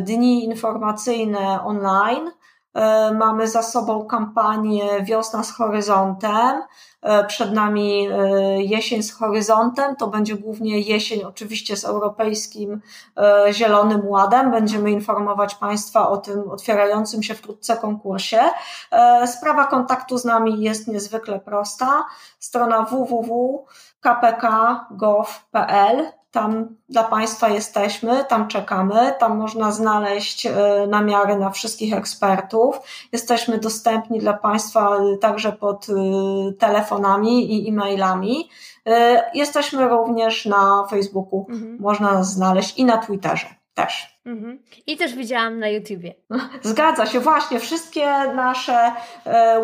dni 0.00 0.44
informacyjne 0.44 1.64
online. 1.64 2.30
Mamy 3.14 3.48
za 3.48 3.62
sobą 3.62 4.06
kampanię 4.06 5.02
Wiosna 5.02 5.42
z 5.42 5.52
Horyzontem. 5.52 6.62
Przed 7.26 7.52
nami 7.52 8.08
jesień 8.58 9.02
z 9.02 9.12
horyzontem. 9.14 9.96
To 9.96 10.06
będzie 10.06 10.36
głównie 10.36 10.80
jesień, 10.80 11.22
oczywiście 11.24 11.76
z 11.76 11.84
Europejskim 11.84 12.80
Zielonym 13.50 14.08
Ładem. 14.08 14.50
Będziemy 14.50 14.90
informować 14.90 15.54
Państwa 15.54 16.08
o 16.08 16.16
tym 16.16 16.50
otwierającym 16.50 17.22
się 17.22 17.34
wkrótce 17.34 17.76
konkursie. 17.76 18.40
Sprawa 19.26 19.66
kontaktu 19.66 20.18
z 20.18 20.24
nami 20.24 20.62
jest 20.62 20.88
niezwykle 20.88 21.40
prosta. 21.40 22.04
Strona 22.38 22.82
www 22.82 23.64
kpk.gov.pl. 24.00 25.40
Tam 26.30 26.76
dla 26.88 27.04
Państwa 27.04 27.48
jesteśmy, 27.48 28.24
tam 28.24 28.48
czekamy, 28.48 29.14
tam 29.18 29.38
można 29.38 29.72
znaleźć 29.72 30.46
e, 30.46 30.52
namiary 30.88 31.36
na 31.36 31.50
wszystkich 31.50 31.94
ekspertów. 31.94 32.80
Jesteśmy 33.12 33.58
dostępni 33.58 34.18
dla 34.18 34.32
Państwa 34.32 34.98
także 35.20 35.52
pod 35.52 35.86
e, 35.88 35.92
telefonami 36.52 37.66
i 37.66 37.68
e-mailami. 37.68 38.48
E, 38.86 39.30
jesteśmy 39.34 39.88
również 39.88 40.46
na 40.46 40.86
Facebooku, 40.90 41.46
mhm. 41.48 41.76
można 41.80 42.12
nas 42.12 42.32
znaleźć 42.32 42.78
i 42.78 42.84
na 42.84 42.98
Twitterze 42.98 43.59
też. 43.74 44.20
Mhm. 44.26 44.62
I 44.86 44.96
też 44.96 45.14
widziałam 45.14 45.58
na 45.58 45.68
YouTubie. 45.68 46.14
Zgadza 46.62 47.06
się, 47.06 47.20
właśnie. 47.20 47.60
Wszystkie 47.60 48.06
nasze 48.34 48.92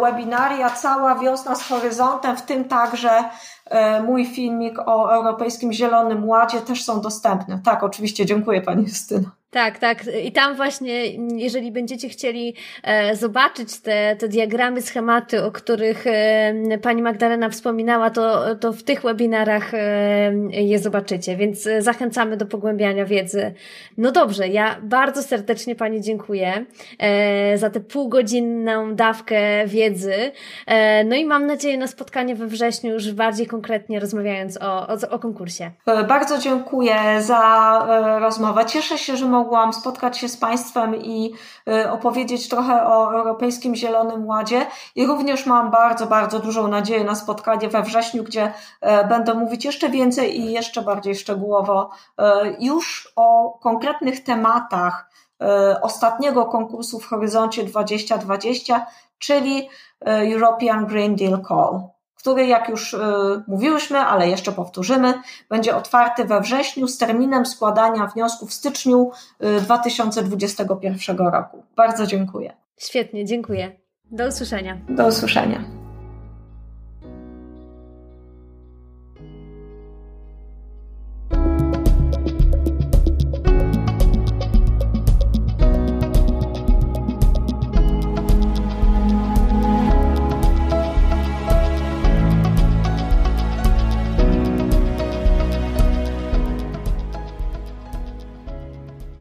webinaria, 0.03 0.71
cała 0.71 1.15
wiosna 1.15 1.55
z 1.55 1.63
horyzontem, 1.63 2.37
w 2.37 2.43
tym 2.43 2.65
także 2.65 3.25
E, 3.71 4.03
mój 4.03 4.27
filmik 4.27 4.79
o 4.79 5.15
Europejskim 5.15 5.73
Zielonym 5.73 6.29
Ładzie 6.29 6.61
też 6.61 6.85
są 6.85 7.01
dostępne. 7.01 7.61
Tak, 7.65 7.83
oczywiście, 7.83 8.27
dziękuję 8.27 8.63
Pani 8.63 8.83
Justyna. 8.83 9.31
Tak, 9.51 9.79
tak. 9.79 9.99
I 10.25 10.33
tam 10.33 10.57
właśnie, 10.57 11.07
jeżeli 11.37 11.73
będziecie 11.73 12.09
chcieli 12.09 12.55
e, 12.83 13.17
zobaczyć 13.17 13.81
te, 13.81 14.17
te 14.17 14.29
diagramy, 14.29 14.83
schematy, 14.83 15.45
o 15.45 15.53
których 15.53 16.07
e, 16.07 16.79
pani 16.83 17.03
Magdalena 17.03 17.49
wspominała, 17.49 18.11
to, 18.11 18.55
to 18.55 18.73
w 18.73 18.83
tych 18.83 19.03
webinarach 19.03 19.75
e, 19.75 20.33
je 20.51 20.79
zobaczycie, 20.79 21.37
więc 21.37 21.69
zachęcamy 21.79 22.37
do 22.37 22.47
pogłębiania 22.47 23.05
wiedzy. 23.05 23.55
No 23.99 24.13
dobrze, 24.13 24.49
ja 24.49 24.77
bardzo 24.83 25.23
serdecznie 25.23 25.77
pani 25.77 26.01
dziękuję 26.01 26.67
za 27.55 27.71
tę 27.71 27.81
półgodzinną 27.81 28.95
dawkę 28.95 29.67
wiedzy. 29.67 30.33
No 31.05 31.17
i 31.17 31.25
mam 31.25 31.47
nadzieję 31.47 31.79
na 31.79 31.87
spotkanie 31.87 32.35
we 32.35 32.47
wrześniu 32.47 32.93
już 32.93 33.13
bardziej 33.13 33.47
konkretnie 33.47 34.01
rozmawiając 34.01 34.63
o, 34.63 34.89
o, 34.89 34.97
o 35.11 35.19
konkursie. 35.19 35.71
Bardzo 36.09 36.39
dziękuję 36.39 36.97
za 37.21 38.19
rozmowę. 38.21 38.65
Cieszę 38.67 38.99
się, 38.99 39.17
że 39.17 39.27
mogłam 39.37 39.73
spotkać 39.73 40.19
się 40.19 40.29
z 40.29 40.37
Państwem 40.37 40.97
i 40.97 41.35
y, 41.69 41.91
opowiedzieć 41.91 42.49
trochę 42.49 42.87
o 42.87 43.19
Europejskim 43.19 43.75
Zielonym 43.75 44.27
Ładzie. 44.27 44.67
I 44.95 45.07
również 45.07 45.47
mam 45.47 45.71
bardzo, 45.71 46.07
bardzo 46.07 46.39
dużą 46.39 46.69
nadzieję 46.69 47.05
na 47.05 47.15
spotkanie 47.15 47.69
we 47.69 47.83
wrześniu, 47.83 48.25
gdzie 48.25 48.53
e, 48.81 49.09
będę 49.09 49.35
mówić 49.35 49.65
jeszcze 49.65 49.89
więcej 49.89 50.41
i 50.41 50.53
jeszcze 50.53 50.83
bardziej 50.83 51.17
szczegółowo 51.17 51.91
e, 52.19 52.57
już 52.61 53.13
o 53.17 53.59
konkretnych 53.63 54.25
tematach 54.25 55.11
e, 55.43 55.81
ostatniego 55.81 56.45
konkursu 56.45 57.01
w 57.01 57.07
Horyzoncie 57.07 57.65
2020, 57.65 58.87
czyli 59.19 59.69
European 60.07 60.87
Green 60.87 61.17
Deal 61.17 61.43
Call 61.49 61.96
który, 62.27 62.47
jak 62.47 62.69
już 62.69 62.95
y, 62.95 62.99
mówiłyśmy, 63.47 63.99
ale 63.99 64.29
jeszcze 64.29 64.53
powtórzymy, 64.53 65.15
będzie 65.49 65.77
otwarty 65.77 66.25
we 66.25 66.41
wrześniu 66.41 66.89
z 66.89 66.99
terminem 66.99 67.47
składania 67.47 68.07
wniosków 68.07 68.51
w 68.51 68.55
styczniu 68.55 69.11
2021 69.61 71.17
y, 71.21 71.31
roku. 71.31 71.63
Bardzo 71.77 72.07
dziękuję. 72.07 72.53
Świetnie, 72.79 73.25
dziękuję. 73.25 73.77
Do 74.05 74.29
usłyszenia. 74.29 74.79
Do 74.89 75.07
usłyszenia. 75.07 75.76